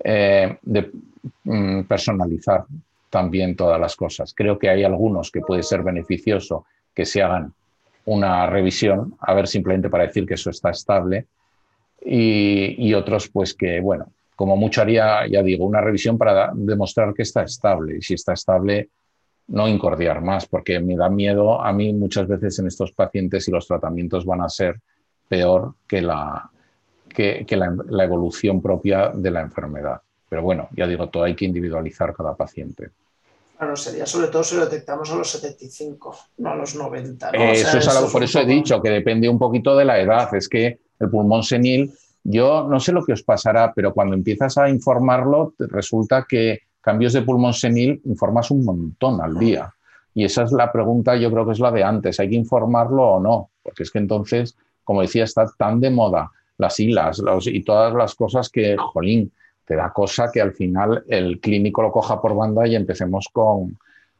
eh, 0.03 0.57
de 0.61 0.91
mm, 1.45 1.83
personalizar 1.83 2.65
también 3.09 3.55
todas 3.55 3.79
las 3.79 3.95
cosas. 3.95 4.33
Creo 4.33 4.59
que 4.59 4.69
hay 4.69 4.83
algunos 4.83 5.31
que 5.31 5.41
puede 5.41 5.63
ser 5.63 5.81
beneficioso 5.81 6.65
que 6.93 7.05
se 7.05 7.21
hagan 7.23 7.53
una 8.05 8.47
revisión, 8.47 9.15
a 9.19 9.33
ver 9.33 9.47
simplemente 9.47 9.89
para 9.89 10.07
decir 10.07 10.25
que 10.25 10.35
eso 10.35 10.49
está 10.49 10.71
estable, 10.71 11.25
y 11.99 12.93
otros 12.93 13.27
pues 13.27 13.53
que, 13.53 13.81
bueno, 13.81 14.11
como 14.37 14.55
mucho 14.55 14.83
haría, 14.83 15.27
ya 15.27 15.41
digo, 15.41 15.65
una 15.65 15.81
revisión 15.81 16.15
para 16.15 16.51
demostrar 16.53 17.11
que 17.15 17.23
está 17.23 17.41
estable, 17.41 17.97
y 17.97 18.01
si 18.03 18.13
está 18.13 18.33
estable, 18.33 18.91
no 19.47 19.67
incordiar 19.67 20.21
más, 20.21 20.45
porque 20.45 20.79
me 20.79 20.95
da 20.95 21.09
miedo 21.09 21.59
a 21.59 21.73
mí 21.73 21.91
muchas 21.91 22.27
veces 22.27 22.59
en 22.59 22.67
estos 22.67 22.91
pacientes 22.91 23.47
y 23.47 23.51
los 23.51 23.65
tratamientos 23.65 24.25
van 24.25 24.41
a 24.41 24.49
ser 24.49 24.79
peor 25.27 25.73
que, 25.87 26.03
la, 26.03 26.51
que, 27.09 27.47
la, 27.49 28.03
evolución 28.03 28.61
propia 28.61 29.09
de 29.09 29.31
la 29.31 29.41
enfermedad. 29.41 29.99
Pero 30.29 30.43
bueno, 30.43 30.69
ya 30.71 30.85
digo, 30.85 31.09
todo 31.09 31.23
hay 31.23 31.35
que 31.35 31.45
individualizar 31.45 32.13
cada 32.13 32.35
paciente. 32.35 32.91
Claro, 33.57 33.75
sería 33.75 34.05
sobre 34.05 34.27
todo 34.27 34.43
si 34.43 34.55
lo 34.55 34.65
detectamos 34.65 35.09
a 35.09 35.15
los 35.15 35.31
75, 35.31 36.15
no 36.37 36.51
a 36.51 36.55
los 36.55 36.75
90. 36.75 37.31
eso 37.31 37.77
es 37.79 37.87
algo, 37.87 38.11
por 38.11 38.23
eso 38.23 38.39
he 38.39 38.45
dicho 38.45 38.79
que 38.83 38.91
depende 38.91 39.27
un 39.27 39.39
poquito 39.39 39.75
de 39.75 39.85
la 39.85 39.99
edad. 39.99 40.31
Es 40.35 40.47
que 40.47 40.77
el 40.99 41.09
pulmón 41.09 41.41
senil, 41.41 41.91
yo 42.29 42.67
no 42.69 42.79
sé 42.79 42.91
lo 42.91 43.03
que 43.03 43.13
os 43.13 43.23
pasará, 43.23 43.73
pero 43.73 43.93
cuando 43.93 44.15
empiezas 44.15 44.57
a 44.57 44.69
informarlo, 44.69 45.53
resulta 45.57 46.25
que 46.27 46.59
cambios 46.81 47.13
de 47.13 47.21
pulmón 47.21 47.53
senil 47.53 48.01
informas 48.05 48.51
un 48.51 48.65
montón 48.65 49.21
al 49.21 49.37
día. 49.37 49.73
Y 50.13 50.25
esa 50.25 50.43
es 50.43 50.51
la 50.51 50.71
pregunta, 50.71 51.15
yo 51.15 51.31
creo 51.31 51.45
que 51.45 51.53
es 51.53 51.59
la 51.59 51.71
de 51.71 51.83
antes, 51.83 52.19
¿hay 52.19 52.29
que 52.29 52.35
informarlo 52.35 53.03
o 53.03 53.19
no? 53.19 53.51
Porque 53.63 53.83
es 53.83 53.91
que 53.91 53.99
entonces 53.99 54.57
como 54.87 55.01
decía, 55.01 55.25
está 55.25 55.45
tan 55.57 55.81
de 55.81 55.89
moda 55.89 56.31
las 56.57 56.79
hilas 56.79 57.21
y 57.45 57.61
todas 57.63 57.93
las 57.93 58.15
cosas 58.15 58.49
que, 58.49 58.77
jolín, 58.77 59.33
te 59.65 59.75
da 59.75 59.91
cosa 59.91 60.31
que 60.31 60.39
al 60.39 60.53
final 60.53 61.03
el 61.09 61.41
clínico 61.41 61.81
lo 61.81 61.91
coja 61.91 62.21
por 62.21 62.33
banda 62.33 62.65
y 62.65 62.73
empecemos 62.73 63.27
con, 63.33 63.77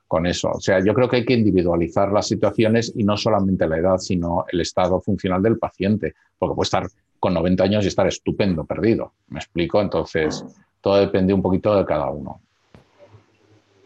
con 0.09 0.25
eso. 0.25 0.51
O 0.51 0.59
sea, 0.59 0.83
yo 0.83 0.93
creo 0.93 1.07
que 1.07 1.15
hay 1.15 1.25
que 1.25 1.35
individualizar 1.35 2.11
las 2.11 2.27
situaciones 2.27 2.91
y 2.93 3.05
no 3.05 3.15
solamente 3.15 3.65
la 3.65 3.77
edad, 3.77 3.97
sino 3.99 4.43
el 4.51 4.59
estado 4.59 4.99
funcional 4.99 5.41
del 5.41 5.57
paciente, 5.57 6.15
porque 6.37 6.53
puede 6.53 6.65
estar 6.65 6.87
con 7.19 7.33
90 7.33 7.63
años 7.63 7.85
y 7.85 7.87
estar 7.87 8.07
estupendo, 8.07 8.65
perdido. 8.65 9.13
¿Me 9.27 9.39
explico? 9.39 9.81
Entonces, 9.81 10.43
todo 10.81 10.95
depende 10.97 11.33
un 11.33 11.41
poquito 11.41 11.75
de 11.75 11.85
cada 11.85 12.09
uno. 12.09 12.41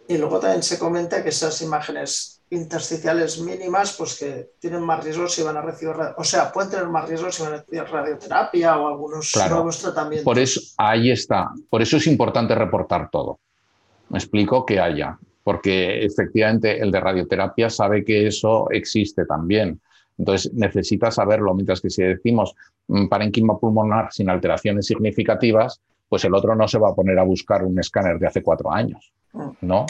Y 0.07 0.17
luego 0.17 0.39
también 0.39 0.63
se 0.63 0.77
comenta 0.77 1.23
que 1.23 1.29
esas 1.29 1.61
imágenes 1.61 2.41
intersticiales 2.49 3.39
mínimas, 3.39 3.95
pues 3.97 4.19
que 4.19 4.51
tienen 4.59 4.81
más 4.81 5.03
riesgos 5.03 5.33
si 5.33 5.41
van 5.41 5.55
a 5.55 5.61
recibir, 5.61 5.95
o 6.17 6.23
sea, 6.23 6.51
pueden 6.51 6.69
tener 6.69 6.87
más 6.87 7.07
riesgos 7.07 7.35
si 7.35 7.43
van 7.43 7.53
a 7.53 7.57
recibir 7.57 7.83
radioterapia 7.83 8.77
o 8.77 8.89
algunos 8.89 9.33
nuevos 9.49 9.79
tratamientos. 9.79 10.25
Por 10.25 10.37
eso, 10.37 10.59
ahí 10.77 11.11
está. 11.11 11.49
Por 11.69 11.81
eso 11.81 11.95
es 11.95 12.07
importante 12.07 12.53
reportar 12.53 13.09
todo. 13.09 13.39
Me 14.09 14.17
explico 14.17 14.65
que 14.65 14.81
haya, 14.81 15.17
porque 15.43 16.03
efectivamente 16.03 16.81
el 16.81 16.91
de 16.91 16.99
radioterapia 16.99 17.69
sabe 17.69 18.03
que 18.03 18.27
eso 18.27 18.69
existe 18.69 19.25
también. 19.25 19.79
Entonces 20.17 20.53
necesita 20.53 21.09
saberlo, 21.09 21.53
mientras 21.53 21.79
que 21.79 21.89
si 21.89 22.03
decimos 22.03 22.53
parenquima 23.09 23.57
pulmonar 23.57 24.11
sin 24.11 24.29
alteraciones 24.29 24.85
significativas, 24.85 25.81
pues 26.09 26.25
el 26.25 26.35
otro 26.35 26.55
no 26.55 26.67
se 26.67 26.77
va 26.77 26.89
a 26.89 26.95
poner 26.95 27.17
a 27.19 27.23
buscar 27.23 27.63
un 27.63 27.79
escáner 27.79 28.19
de 28.19 28.27
hace 28.27 28.43
cuatro 28.43 28.71
años, 28.71 29.13
mm. 29.33 29.49
¿no? 29.61 29.85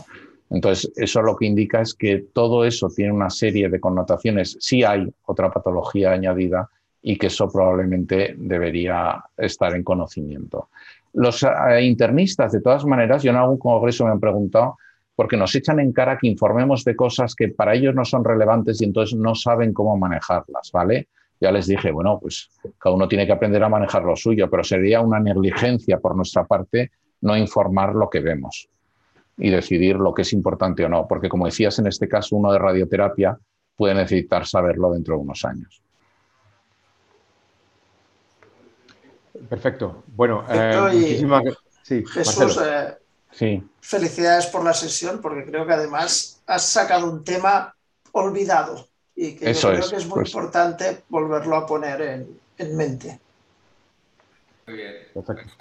Entonces, 0.51 0.91
eso 0.97 1.21
lo 1.21 1.35
que 1.35 1.45
indica 1.45 1.81
es 1.81 1.93
que 1.93 2.25
todo 2.33 2.65
eso 2.65 2.89
tiene 2.93 3.13
una 3.13 3.29
serie 3.29 3.69
de 3.69 3.79
connotaciones. 3.79 4.57
Sí 4.59 4.83
hay 4.83 5.07
otra 5.25 5.49
patología 5.49 6.11
añadida 6.11 6.69
y 7.01 7.17
que 7.17 7.27
eso 7.27 7.49
probablemente 7.49 8.35
debería 8.37 9.23
estar 9.37 9.73
en 9.75 9.83
conocimiento. 9.83 10.69
Los 11.13 11.43
eh, 11.43 11.81
internistas, 11.83 12.51
de 12.51 12.61
todas 12.61 12.85
maneras, 12.85 13.23
yo 13.23 13.31
en 13.31 13.37
algún 13.37 13.57
congreso 13.57 14.05
me 14.05 14.11
han 14.11 14.19
preguntado, 14.19 14.77
porque 15.15 15.37
nos 15.37 15.55
echan 15.55 15.79
en 15.79 15.93
cara 15.93 16.17
que 16.17 16.27
informemos 16.27 16.83
de 16.83 16.95
cosas 16.95 17.33
que 17.33 17.47
para 17.47 17.73
ellos 17.73 17.95
no 17.95 18.05
son 18.05 18.23
relevantes 18.23 18.81
y 18.81 18.85
entonces 18.85 19.17
no 19.17 19.35
saben 19.35 19.73
cómo 19.73 19.97
manejarlas, 19.97 20.69
¿vale? 20.71 21.07
Ya 21.41 21.51
les 21.51 21.65
dije, 21.65 21.91
bueno, 21.91 22.19
pues 22.21 22.51
cada 22.77 22.95
uno 22.95 23.07
tiene 23.07 23.25
que 23.25 23.31
aprender 23.31 23.63
a 23.63 23.67
manejar 23.67 24.03
lo 24.03 24.15
suyo, 24.15 24.47
pero 24.47 24.63
sería 24.63 25.01
una 25.01 25.19
negligencia 25.19 25.99
por 25.99 26.15
nuestra 26.15 26.45
parte 26.45 26.91
no 27.21 27.35
informar 27.35 27.95
lo 27.95 28.09
que 28.11 28.19
vemos 28.19 28.69
y 29.37 29.49
decidir 29.49 29.95
lo 29.95 30.13
que 30.13 30.21
es 30.21 30.33
importante 30.33 30.85
o 30.85 30.89
no, 30.89 31.07
porque 31.07 31.29
como 31.29 31.47
decías, 31.47 31.79
en 31.79 31.87
este 31.87 32.07
caso 32.07 32.35
uno 32.35 32.51
de 32.51 32.59
radioterapia 32.59 33.39
puede 33.75 33.95
necesitar 33.95 34.45
saberlo 34.45 34.91
dentro 34.91 35.15
de 35.15 35.21
unos 35.21 35.43
años. 35.43 35.81
Perfecto. 39.49 40.03
Bueno, 40.07 40.45
eh, 40.47 41.55
sí, 41.81 42.05
Jesús, 42.05 42.59
eh, 42.63 42.97
sí. 43.31 43.63
felicidades 43.79 44.45
por 44.45 44.63
la 44.63 44.73
sesión, 44.73 45.19
porque 45.19 45.43
creo 45.45 45.65
que 45.65 45.73
además 45.73 46.43
has 46.45 46.65
sacado 46.65 47.11
un 47.11 47.23
tema 47.23 47.73
olvidado 48.11 48.90
y 49.21 49.35
que 49.35 49.53
creo 49.53 49.87
que 49.87 49.95
es 49.97 50.07
muy 50.07 50.15
pues. 50.15 50.33
importante 50.33 51.03
volverlo 51.07 51.55
a 51.55 51.67
poner 51.67 52.01
en, 52.57 52.75
mente. 52.75 53.19
Muy 54.65 54.75
bien. 54.77 54.93
Perfecto. 55.13 55.53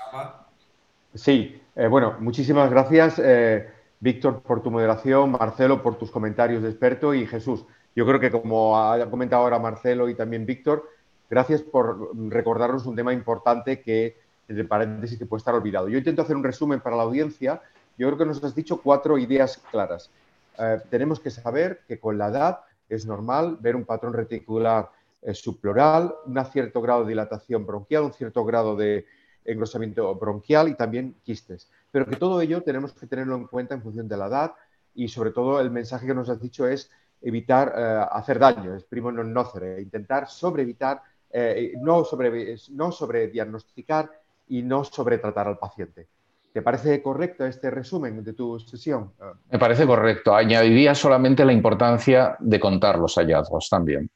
Sí, 1.14 1.60
eh, 1.76 1.86
bueno, 1.86 2.16
muchísimas 2.20 2.70
gracias, 2.70 3.20
eh, 3.22 3.68
Víctor, 3.98 4.40
por 4.40 4.62
tu 4.62 4.70
moderación, 4.70 5.32
Marcelo, 5.32 5.82
por 5.82 5.98
tus 5.98 6.10
comentarios 6.10 6.62
de 6.62 6.70
experto 6.70 7.12
y 7.12 7.26
Jesús. 7.26 7.66
Yo 7.94 8.06
creo 8.06 8.18
que 8.18 8.30
como 8.30 8.78
ha 8.78 9.10
comentado 9.10 9.42
ahora 9.42 9.58
Marcelo 9.58 10.08
y 10.08 10.14
también 10.14 10.46
Víctor, 10.46 10.88
gracias 11.28 11.60
por 11.60 12.16
recordarnos 12.30 12.86
un 12.86 12.96
tema 12.96 13.12
importante 13.12 13.82
que, 13.82 14.16
entre 14.48 14.64
paréntesis, 14.64 15.18
que 15.18 15.26
puede 15.26 15.40
estar 15.40 15.54
olvidado. 15.54 15.90
Yo 15.90 15.98
intento 15.98 16.22
hacer 16.22 16.36
un 16.36 16.44
resumen 16.44 16.80
para 16.80 16.96
la 16.96 17.02
audiencia. 17.02 17.60
Yo 17.98 18.06
creo 18.06 18.16
que 18.16 18.24
nos 18.24 18.42
has 18.42 18.54
dicho 18.54 18.80
cuatro 18.80 19.18
ideas 19.18 19.60
claras. 19.70 20.10
Eh, 20.58 20.78
tenemos 20.88 21.20
que 21.20 21.30
saber 21.30 21.82
que 21.86 21.98
con 22.00 22.16
la 22.16 22.28
edad 22.28 22.60
es 22.90 23.06
normal 23.06 23.56
ver 23.60 23.76
un 23.76 23.84
patrón 23.84 24.12
reticular 24.12 24.90
subploral, 25.32 26.14
un 26.26 26.44
cierto 26.46 26.80
grado 26.80 27.02
de 27.04 27.10
dilatación 27.10 27.66
bronquial, 27.66 28.04
un 28.04 28.12
cierto 28.12 28.44
grado 28.44 28.74
de 28.74 29.06
engrosamiento 29.44 30.14
bronquial 30.14 30.68
y 30.68 30.74
también 30.74 31.16
quistes. 31.22 31.70
Pero 31.90 32.06
que 32.06 32.16
todo 32.16 32.40
ello 32.40 32.62
tenemos 32.62 32.92
que 32.92 33.06
tenerlo 33.06 33.36
en 33.36 33.46
cuenta 33.46 33.74
en 33.74 33.82
función 33.82 34.08
de 34.08 34.16
la 34.16 34.26
edad 34.26 34.52
y 34.94 35.08
sobre 35.08 35.30
todo 35.30 35.60
el 35.60 35.70
mensaje 35.70 36.06
que 36.06 36.14
nos 36.14 36.28
has 36.28 36.40
dicho 36.40 36.66
es 36.66 36.90
evitar 37.22 37.72
eh, 37.76 38.06
hacer 38.10 38.38
daño, 38.38 38.74
es 38.74 38.84
primo 38.84 39.12
non 39.12 39.32
nocere, 39.32 39.80
intentar 39.80 40.26
sobreevitar, 40.28 41.02
eh, 41.30 41.74
no, 41.80 42.04
sobre, 42.04 42.56
no 42.72 42.90
sobrediagnosticar 42.90 44.08
y 44.48 44.62
no 44.62 44.84
sobretratar 44.84 45.46
al 45.46 45.58
paciente. 45.58 46.08
¿Te 46.52 46.62
parece 46.62 47.00
correcto 47.00 47.46
este 47.46 47.70
resumen 47.70 48.24
de 48.24 48.32
tu 48.32 48.58
sesión? 48.58 49.12
Me 49.50 49.58
parece 49.58 49.86
correcto. 49.86 50.34
Añadiría 50.34 50.94
solamente 50.94 51.44
la 51.44 51.52
importancia 51.52 52.36
de 52.40 52.58
contar 52.58 52.98
los 52.98 53.14
hallazgos 53.14 53.68
también, 53.68 54.10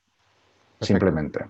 simplemente. 0.81 1.45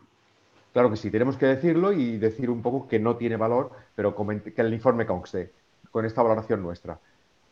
Claro 0.74 0.90
que 0.90 0.96
sí, 0.96 1.10
tenemos 1.10 1.36
que 1.36 1.46
decirlo 1.46 1.92
y 1.92 2.18
decir 2.18 2.50
un 2.50 2.60
poco 2.60 2.88
que 2.88 2.98
no 2.98 3.16
tiene 3.16 3.36
valor, 3.36 3.70
pero 3.94 4.14
que 4.14 4.60
el 4.60 4.74
informe 4.74 5.06
conste 5.06 5.52
con 5.90 6.04
esta 6.04 6.20
valoración 6.20 6.60
nuestra. 6.60 6.98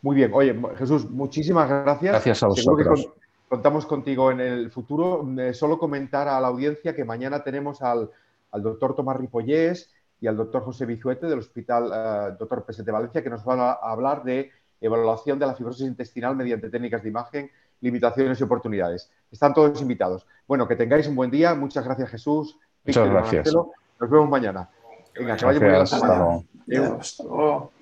Muy 0.02 0.16
bien, 0.16 0.32
oye, 0.34 0.60
Jesús, 0.76 1.08
muchísimas 1.08 1.68
gracias. 1.68 2.12
Gracias 2.12 2.42
a 2.42 2.48
vosotros. 2.48 3.08
contamos 3.48 3.86
contigo 3.86 4.32
en 4.32 4.40
el 4.40 4.70
futuro. 4.72 5.24
Eh, 5.38 5.54
solo 5.54 5.78
comentar 5.78 6.26
a 6.26 6.40
la 6.40 6.48
audiencia 6.48 6.96
que 6.96 7.04
mañana 7.04 7.44
tenemos 7.44 7.80
al, 7.82 8.10
doctor 8.52 8.96
Tomás 8.96 9.16
Ripollés 9.16 9.91
y 10.22 10.28
al 10.28 10.36
doctor 10.36 10.62
José 10.62 10.86
Bizuete 10.86 11.26
del 11.26 11.40
Hospital 11.40 11.84
uh, 11.84 12.38
Doctor 12.38 12.64
Peset 12.64 12.86
de 12.86 12.92
Valencia, 12.92 13.22
que 13.22 13.28
nos 13.28 13.44
van 13.44 13.60
a 13.60 13.72
hablar 13.72 14.22
de 14.22 14.50
evaluación 14.80 15.38
de 15.38 15.46
la 15.46 15.54
fibrosis 15.54 15.86
intestinal 15.86 16.36
mediante 16.36 16.70
técnicas 16.70 17.02
de 17.02 17.08
imagen, 17.08 17.50
limitaciones 17.80 18.40
y 18.40 18.44
oportunidades. 18.44 19.10
Están 19.30 19.52
todos 19.52 19.82
invitados. 19.82 20.26
Bueno, 20.46 20.66
que 20.66 20.76
tengáis 20.76 21.08
un 21.08 21.16
buen 21.16 21.30
día. 21.30 21.54
Muchas 21.54 21.84
gracias, 21.84 22.08
Jesús 22.08 22.56
Muchas 22.84 23.08
gracias. 23.08 23.54
Nos 23.54 24.10
vemos 24.10 24.28
mañana. 24.28 24.68
Venga, 25.14 25.36
que 25.36 25.44
vaya 25.44 25.60
muy 25.60 25.68
bien. 25.68 25.82
Hasta 25.82 27.24
luego. 27.26 27.72